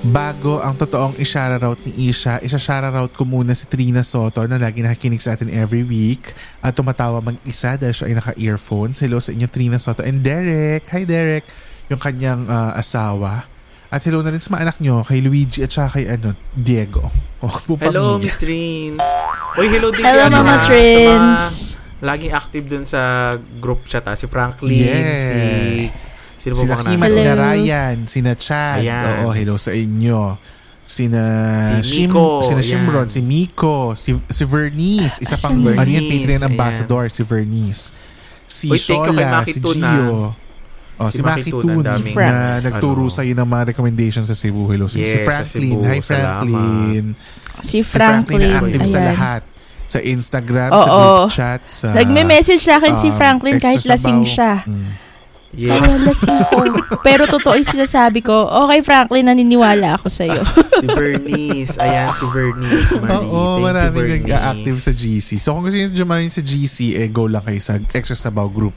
Bago 0.02 0.58
ang 0.58 0.74
totoong 0.74 1.22
i-shoutout 1.22 1.78
ni 1.86 2.10
Isha, 2.10 2.42
isa-shoutout 2.42 3.14
ko 3.14 3.30
muna 3.30 3.54
si 3.54 3.70
Trina 3.70 4.02
Soto 4.02 4.42
na 4.50 4.58
lagi 4.58 4.82
nakikinig 4.82 5.22
sa 5.22 5.38
atin 5.38 5.54
every 5.54 5.86
week 5.86 6.34
at 6.66 6.74
tumatawa 6.74 7.22
mag-isa 7.22 7.78
dahil 7.78 7.94
siya 7.94 8.10
ay 8.10 8.18
naka-earphones. 8.18 8.98
Hello 8.98 9.22
sa 9.22 9.30
inyo 9.30 9.46
Trina 9.46 9.78
Soto 9.78 10.02
and 10.02 10.26
Derek. 10.26 10.90
Hi 10.90 11.06
Derek, 11.06 11.46
yung 11.94 12.02
kanyang 12.02 12.50
ah, 12.50 12.74
asawa. 12.74 13.51
At 13.92 14.08
hello 14.08 14.24
na 14.24 14.32
rin 14.32 14.40
sa 14.40 14.56
mga 14.56 14.72
anak 14.72 14.78
nyo, 14.80 15.04
kay 15.04 15.20
Luigi 15.20 15.62
at 15.62 15.72
saka 15.72 16.00
kay 16.00 16.08
ano, 16.08 16.32
Diego. 16.56 17.12
Oh, 17.44 17.52
Hello. 17.76 18.16
Miss 18.16 18.40
Trins. 18.40 19.04
Uy, 19.60 19.68
hello 19.68 19.92
din 19.92 20.00
Hello, 20.00 20.24
kay 20.24 20.32
ano, 20.32 20.36
Mama 20.40 20.56
ha, 20.56 20.64
Trins. 20.64 21.76
Laging 22.00 22.32
active 22.32 22.66
dun 22.72 22.86
sa 22.88 23.02
group 23.60 23.84
chat 23.86 24.08
ha. 24.08 24.16
Si 24.16 24.32
Franklin, 24.32 24.72
Yes. 24.72 25.28
si... 25.28 25.40
Sino 26.42 26.58
po 26.58 26.64
Sina 26.66 26.74
bang 26.74 26.88
Kima, 26.88 27.06
nanay? 27.06 27.14
sina 27.14 27.30
Hello. 27.30 27.44
Ryan, 27.44 27.98
sina 28.08 28.32
Chad. 28.34 28.80
Ayan. 28.82 29.06
Oo, 29.22 29.30
hello 29.30 29.56
sa 29.60 29.76
inyo. 29.76 30.40
Sina 30.82 31.22
Si 31.84 32.08
Miko, 32.08 32.42
sina 32.42 32.58
ayan. 32.58 32.70
Shimron, 32.82 33.08
si 33.12 33.22
Miko, 33.22 33.94
si, 33.94 34.16
si 34.26 34.44
Vernice, 34.50 35.22
isa 35.22 35.38
pang 35.38 35.54
Asan 35.54 35.68
ano 35.68 35.78
Vernice, 35.78 36.10
Patreon 36.10 36.42
ayan. 36.42 36.50
ambassador, 36.50 37.04
si 37.12 37.22
Vernice. 37.22 37.84
Si 38.48 38.68
Uy, 38.72 38.80
Shola, 38.80 39.44
si 39.46 39.60
Gio. 39.60 40.34
Oh, 41.02 41.10
Si 41.10 41.18
si, 41.18 41.26
Maki 41.26 41.50
daming, 41.50 42.14
na 42.14 42.62
ano, 42.62 42.70
nagturo 42.70 43.10
sa 43.10 43.26
iyo 43.26 43.34
ng 43.34 43.50
mga 43.50 43.74
recommendations 43.74 44.30
sa 44.30 44.38
Cebu. 44.38 44.70
Hello. 44.70 44.86
Si, 44.86 45.02
si 45.02 45.18
Yes, 45.18 45.26
sa 45.26 45.42
Franklin. 45.42 45.50
Cebu. 45.50 45.78
Hi, 45.82 46.00
Franklin. 46.00 47.06
Si 47.18 47.66
Si 47.66 47.78
Franklin 47.82 48.38
Franklin. 48.38 48.42
na 48.46 48.60
active 48.62 48.86
sa 48.86 49.00
Ayan. 49.02 49.10
lahat. 49.10 49.42
Sa 49.92 50.00
Instagram, 50.00 50.70
sa 50.72 50.88
Oo. 50.88 51.02
group 51.28 51.36
chat, 51.36 51.62
sa... 51.68 51.88
Nagme-message 51.92 52.64
sa 52.64 52.80
akin 52.80 52.96
si 52.96 53.12
um, 53.12 53.18
Franklin 53.18 53.60
kahit 53.60 53.82
extra 53.82 53.92
lasing 54.00 54.24
siya. 54.24 54.64
Mm. 54.64 54.88
Yeah. 55.52 55.76
Kaya 55.76 56.00
lasing 56.08 56.38
ko. 56.48 56.96
Pero 57.04 57.28
totoo 57.28 57.60
yung 57.60 57.68
sinasabi 57.68 58.24
ko, 58.24 58.48
okay 58.48 58.80
Franklin, 58.80 59.28
naniniwala 59.28 60.00
ako 60.00 60.08
sa'yo. 60.08 60.40
si 60.80 60.88
Vernice. 60.88 61.76
Ayan, 61.84 62.08
si 62.16 62.24
Vernice. 62.24 62.96
Marie. 63.04 63.28
Oo, 63.28 63.60
Thank 63.60 63.64
maraming 63.68 64.08
nag-active 64.24 64.80
sa 64.80 64.92
GC. 64.96 65.44
So 65.44 65.52
kung 65.52 65.68
gusto 65.68 65.76
nyo 65.76 65.92
jumain 65.92 66.32
sa 66.32 66.40
GC, 66.40 66.96
eh, 66.96 67.12
go 67.12 67.28
lang 67.28 67.44
kayo 67.44 67.60
sa 67.60 67.76
Extra 67.76 68.16
Sabaw 68.16 68.48
group. 68.48 68.72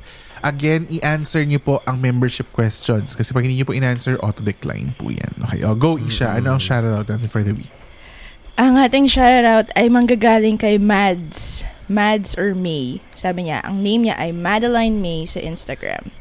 Again, 0.45 0.85
i-answer 0.93 1.41
nyo 1.49 1.57
po 1.57 1.81
ang 1.89 2.05
membership 2.05 2.53
questions. 2.53 3.17
Kasi 3.17 3.33
pag 3.33 3.49
hindi 3.49 3.57
nyo 3.57 3.65
po 3.65 3.73
in-answer, 3.73 4.21
auto-decline 4.21 4.93
po 5.01 5.09
yan. 5.09 5.33
Okay, 5.49 5.65
oh, 5.65 5.73
go 5.73 5.97
Isha. 5.97 6.37
Ano 6.37 6.53
ang 6.53 6.61
shoutout 6.61 7.09
natin 7.09 7.33
for 7.33 7.41
the 7.41 7.57
week? 7.57 7.73
Ang 8.61 8.77
ating 8.77 9.09
shoutout 9.09 9.73
ay 9.73 9.89
manggagaling 9.89 10.61
kay 10.61 10.77
Mads. 10.77 11.65
Mads 11.89 12.37
or 12.37 12.53
May. 12.53 13.01
Sabi 13.17 13.49
niya, 13.49 13.65
ang 13.65 13.81
name 13.81 14.07
niya 14.07 14.21
ay 14.21 14.37
Madeline 14.37 15.01
May 15.01 15.25
sa 15.25 15.41
Instagram. 15.41 16.13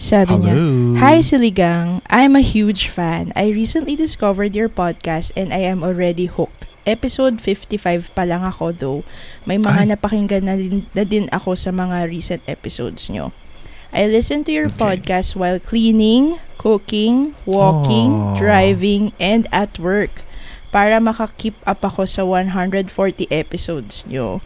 Sabi 0.00 0.32
niya, 0.42 0.56
Hello. 0.56 0.96
Hi 0.96 1.20
Siligang, 1.20 2.00
I'm 2.08 2.32
a 2.32 2.40
huge 2.40 2.88
fan. 2.88 3.36
I 3.36 3.52
recently 3.52 3.94
discovered 3.94 4.56
your 4.56 4.72
podcast 4.72 5.30
and 5.36 5.52
I 5.52 5.60
am 5.60 5.84
already 5.84 6.24
hooked. 6.24 6.66
Episode 6.88 7.38
55 7.38 8.16
pa 8.16 8.24
lang 8.24 8.40
ako 8.40 8.72
though. 8.72 9.00
May 9.44 9.60
mga 9.60 9.84
Ay. 9.84 9.88
napakinggan 9.92 10.48
na 10.48 10.56
din, 10.56 10.88
na 10.96 11.04
din 11.04 11.28
ako 11.28 11.52
sa 11.52 11.68
mga 11.68 12.08
recent 12.08 12.40
episodes 12.48 13.12
nyo. 13.12 13.30
I 13.90 14.06
listen 14.06 14.46
to 14.46 14.52
your 14.54 14.70
Okay. 14.70 14.78
podcast 14.78 15.34
while 15.34 15.58
cleaning, 15.58 16.38
cooking, 16.56 17.34
walking, 17.42 18.34
Aw. 18.34 18.38
driving, 18.38 19.10
and 19.18 19.50
at 19.50 19.78
work 19.82 20.22
para 20.70 21.02
makakip 21.02 21.58
up 21.66 21.82
ako 21.82 22.06
sa 22.06 22.22
140 22.22 22.94
episodes 23.34 24.06
nyo. 24.06 24.38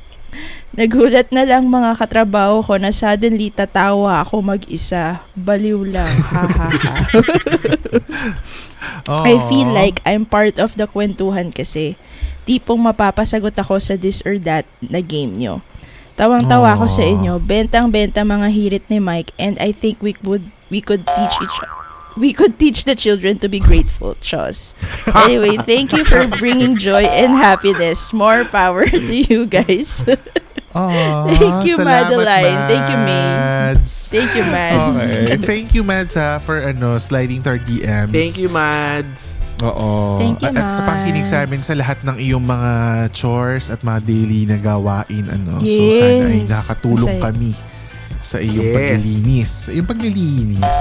Nagulat 0.74 1.30
na 1.30 1.46
lang 1.46 1.70
mga 1.70 1.94
katrabaho 1.94 2.58
ko 2.64 2.74
na 2.74 2.90
suddenly 2.90 3.54
tatawa 3.54 4.18
ako 4.24 4.42
mag-isa. 4.42 5.22
Baliw 5.38 5.86
lang. 5.86 6.10
Ha 6.34 6.44
ha 6.50 6.68
ha. 6.74 6.96
I 9.28 9.38
feel 9.46 9.70
like 9.70 10.02
I'm 10.02 10.26
part 10.26 10.58
of 10.58 10.74
the 10.74 10.90
kwentuhan 10.90 11.54
kasi. 11.54 11.94
Tipong 12.44 12.82
mapapasagot 12.82 13.54
ako 13.54 13.78
sa 13.78 13.94
this 13.94 14.20
or 14.26 14.36
that 14.42 14.66
na 14.82 14.98
game 14.98 15.38
nyo. 15.38 15.62
Tawang-tawa 16.14 16.78
ako 16.78 16.86
sa 16.86 17.02
inyo. 17.02 17.42
Bentang-benta 17.42 18.22
mga 18.22 18.48
hirit 18.54 18.84
ni 18.86 19.02
Mike 19.02 19.34
and 19.38 19.58
I 19.58 19.74
think 19.74 19.98
we 19.98 20.14
could 20.14 20.46
we 20.70 20.78
could 20.78 21.02
teach 21.02 21.34
each 21.42 21.56
we 22.16 22.32
could 22.32 22.58
teach 22.58 22.84
the 22.84 22.94
children 22.94 23.38
to 23.42 23.48
be 23.48 23.58
grateful, 23.58 24.14
Chos. 24.22 24.74
Anyway, 25.14 25.56
thank 25.58 25.92
you 25.92 26.04
for 26.04 26.26
bringing 26.26 26.76
joy 26.76 27.02
and 27.10 27.34
happiness. 27.34 28.12
More 28.12 28.44
power 28.44 28.86
to 29.10 29.14
you 29.14 29.46
guys. 29.46 30.06
Aw, 30.74 31.30
Thank 31.38 31.70
you, 31.70 31.76
salamat, 31.78 32.10
Madeline. 32.10 32.58
Thank 32.66 32.86
you, 32.90 32.98
May. 32.98 33.22
Mads. 33.24 33.92
Thank 34.10 34.30
you, 34.34 34.44
Mads. 34.44 34.98
Okay. 34.98 35.36
Thank 35.38 35.68
you, 35.70 35.82
Mads, 35.82 36.14
ha, 36.14 36.38
for 36.38 36.58
ano, 36.60 36.98
sliding 36.98 37.42
to 37.42 37.54
our 37.54 37.62
DMs. 37.62 38.10
Thank 38.10 38.36
you, 38.36 38.50
Mads. 38.50 39.46
Oo. 39.62 40.18
Thank 40.18 40.42
you, 40.42 40.50
At 40.50 40.74
sa 40.74 40.82
pakikinig 40.82 41.24
sa 41.24 41.46
amin 41.46 41.62
Mads. 41.62 41.70
sa 41.70 41.74
lahat 41.74 41.98
ng 42.02 42.16
iyong 42.18 42.42
mga 42.42 42.72
chores 43.14 43.70
at 43.70 43.80
mga 43.80 44.02
daily 44.02 44.50
na 44.50 44.58
gawain. 44.58 45.30
Ano. 45.30 45.62
So, 45.62 45.78
Yes. 45.80 45.94
sana 45.96 46.24
ay 46.26 46.40
nakatulong 46.44 47.12
Masaya. 47.16 47.24
kami 47.30 47.50
sa 48.34 48.42
iyong 48.42 48.66
Yes. 48.66 48.74
paglilinis. 48.74 49.52
Iyong 49.70 49.86
paglilinis. 49.86 50.76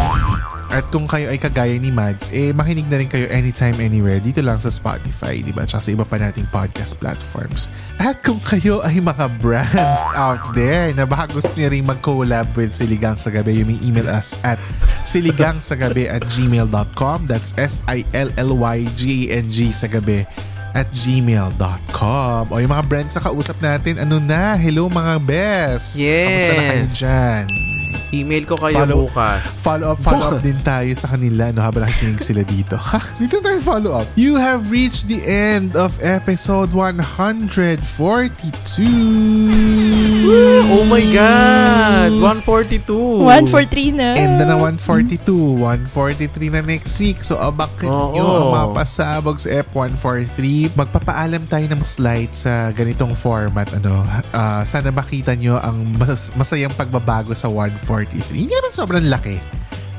At 0.73 0.89
kung 0.89 1.05
kayo 1.05 1.29
ay 1.29 1.37
kagaya 1.37 1.77
ni 1.77 1.93
Mads, 1.93 2.33
eh 2.33 2.49
makinig 2.49 2.89
na 2.89 2.97
rin 2.97 3.05
kayo 3.05 3.29
anytime, 3.29 3.77
anywhere. 3.77 4.17
Dito 4.17 4.41
lang 4.41 4.57
sa 4.57 4.73
Spotify, 4.73 5.37
di 5.37 5.53
ba? 5.53 5.69
Tsaka 5.69 5.85
sa 5.85 5.93
iba 5.93 6.01
pa 6.01 6.17
nating 6.17 6.49
podcast 6.49 6.97
platforms. 6.97 7.69
At 8.01 8.25
kung 8.25 8.41
kayo 8.41 8.81
ay 8.81 8.97
mga 8.97 9.37
brands 9.37 10.01
out 10.17 10.41
there 10.57 10.89
na 10.91 11.05
baka 11.05 11.29
gusto 11.29 11.61
niya 11.61 11.69
rin 11.69 11.85
mag-collab 11.85 12.49
with 12.57 12.73
Siligang 12.73 13.21
sa 13.21 13.29
Gabi, 13.29 13.53
you 13.53 13.69
may 13.69 13.77
email 13.85 14.09
us 14.09 14.33
at 14.41 14.57
siligangsagabi 15.05 16.09
at 16.09 16.25
gmail.com. 16.25 17.29
That's 17.29 17.53
S-I-L-L-Y-G-A-N-G 17.53 19.57
sa 19.69 19.85
gabi 19.85 20.25
at 20.73 20.89
gmail.com. 20.91 22.41
O 22.49 22.57
yung 22.57 22.73
mga 22.73 22.85
brands 22.85 23.13
na 23.13 23.21
kausap 23.21 23.57
natin, 23.61 24.01
ano 24.01 24.17
na? 24.17 24.57
Hello 24.57 24.89
mga 24.89 25.13
best! 25.21 25.95
Yes. 25.95 26.27
Kamusta 26.27 26.51
na 26.53 26.63
kayo 26.67 26.85
dyan? 26.89 27.43
Email 28.13 28.45
ko 28.45 28.53
kayo 28.53 28.77
Follow- 28.77 29.09
bukas. 29.09 29.41
Follow 29.65 29.87
up, 29.89 29.99
follow 30.01 30.37
up 30.37 30.41
din 30.41 30.57
tayo 30.61 30.93
sa 30.93 31.09
kanila 31.09 31.49
no, 31.49 31.65
habang 31.65 31.81
nakikinig 31.81 32.21
sila 32.21 32.45
dito. 32.45 32.77
Ha? 32.77 33.01
Dito 33.17 33.41
tayo 33.41 33.57
follow 33.57 33.91
up. 33.97 34.05
You 34.13 34.37
have 34.37 34.69
reached 34.69 35.09
the 35.09 35.17
end 35.25 35.73
of 35.73 35.97
episode 35.97 36.69
142. 36.77 37.81
Oh 40.23 40.87
my 40.87 41.03
God! 41.11 42.15
142. 42.15 42.87
143 42.87 43.91
na. 43.91 44.15
And 44.15 44.39
na 44.39 44.55
142, 44.55 45.19
143 45.59 46.47
na 46.49 46.63
next 46.63 46.95
week. 46.97 47.19
So, 47.19 47.35
abakin 47.35 47.91
Oo. 47.91 48.15
nyo 48.15 48.23
ang 48.23 48.47
mga 48.49 48.67
pasabog 48.73 49.35
sa 49.35 49.51
F143. 49.59 50.71
Magpapaalam 50.73 51.43
tayo 51.43 51.67
ng 51.67 51.83
slides 51.83 52.47
sa 52.47 52.71
ganitong 52.71 53.11
format. 53.13 53.67
Ano, 53.75 54.07
Ah, 54.31 54.63
sana 54.63 54.89
makita 54.89 55.35
nyo 55.35 55.59
ang 55.59 55.83
mas- 55.93 56.31
masayang 56.33 56.71
pagbabago 56.71 57.35
sa 57.35 57.51
143. 57.51 58.47
Hindi 58.47 58.55
naman 58.55 58.71
sobrang 58.71 59.03
laki. 59.03 59.37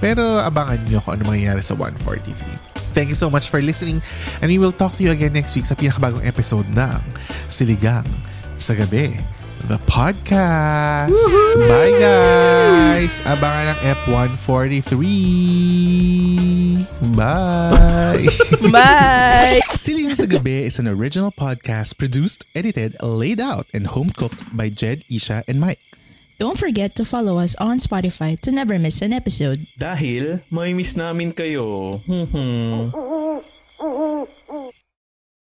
Pero 0.01 0.41
abangan 0.41 0.81
nyo 0.85 1.05
kung 1.05 1.21
ano 1.21 1.29
mangyayari 1.29 1.61
sa 1.61 1.77
143. 1.77 2.49
Thank 2.93 3.11
you 3.11 3.19
so 3.19 3.29
much 3.29 3.51
for 3.51 3.59
listening 3.59 3.99
and 4.39 4.47
we 4.47 4.57
will 4.57 4.71
talk 4.73 4.95
to 4.95 5.03
you 5.03 5.11
again 5.11 5.35
next 5.35 5.53
week 5.53 5.67
sa 5.67 5.75
pinakabagong 5.75 6.23
episode 6.23 6.67
ng 6.71 7.01
Siligang 7.47 8.07
sa 8.55 8.71
Gabi. 8.73 9.19
The 9.65 9.81
podcast. 9.89 11.17
Bye 11.57 11.97
guys! 11.97 13.25
Abangan 13.25 13.73
ang 13.73 13.81
F143. 14.05 14.93
Bye! 17.17 18.29
Bye! 18.77 19.65
Siligang 19.73 20.21
sa 20.21 20.29
Gabi 20.29 20.69
is 20.69 20.77
an 20.77 20.85
original 20.85 21.33
podcast 21.33 21.97
produced, 21.97 22.45
edited, 22.53 23.01
laid 23.01 23.41
out, 23.41 23.65
and 23.73 23.89
home 23.89 24.13
cooked 24.13 24.45
by 24.53 24.69
Jed, 24.69 25.09
Isha, 25.09 25.49
and 25.49 25.65
Mike. 25.65 25.81
Don't 26.37 26.61
forget 26.61 26.93
to 27.01 27.09
follow 27.09 27.41
us 27.41 27.57
on 27.57 27.81
Spotify 27.81 28.37
to 28.45 28.53
never 28.53 28.77
miss 28.77 29.01
an 29.01 29.17
episode. 29.17 29.65
Dahil 29.81 30.45
may 30.53 30.77
miss 30.77 30.93
namin 30.93 31.33
kayo. 31.33 32.05
Hmm, 32.05 32.29
hmm. 32.29 32.93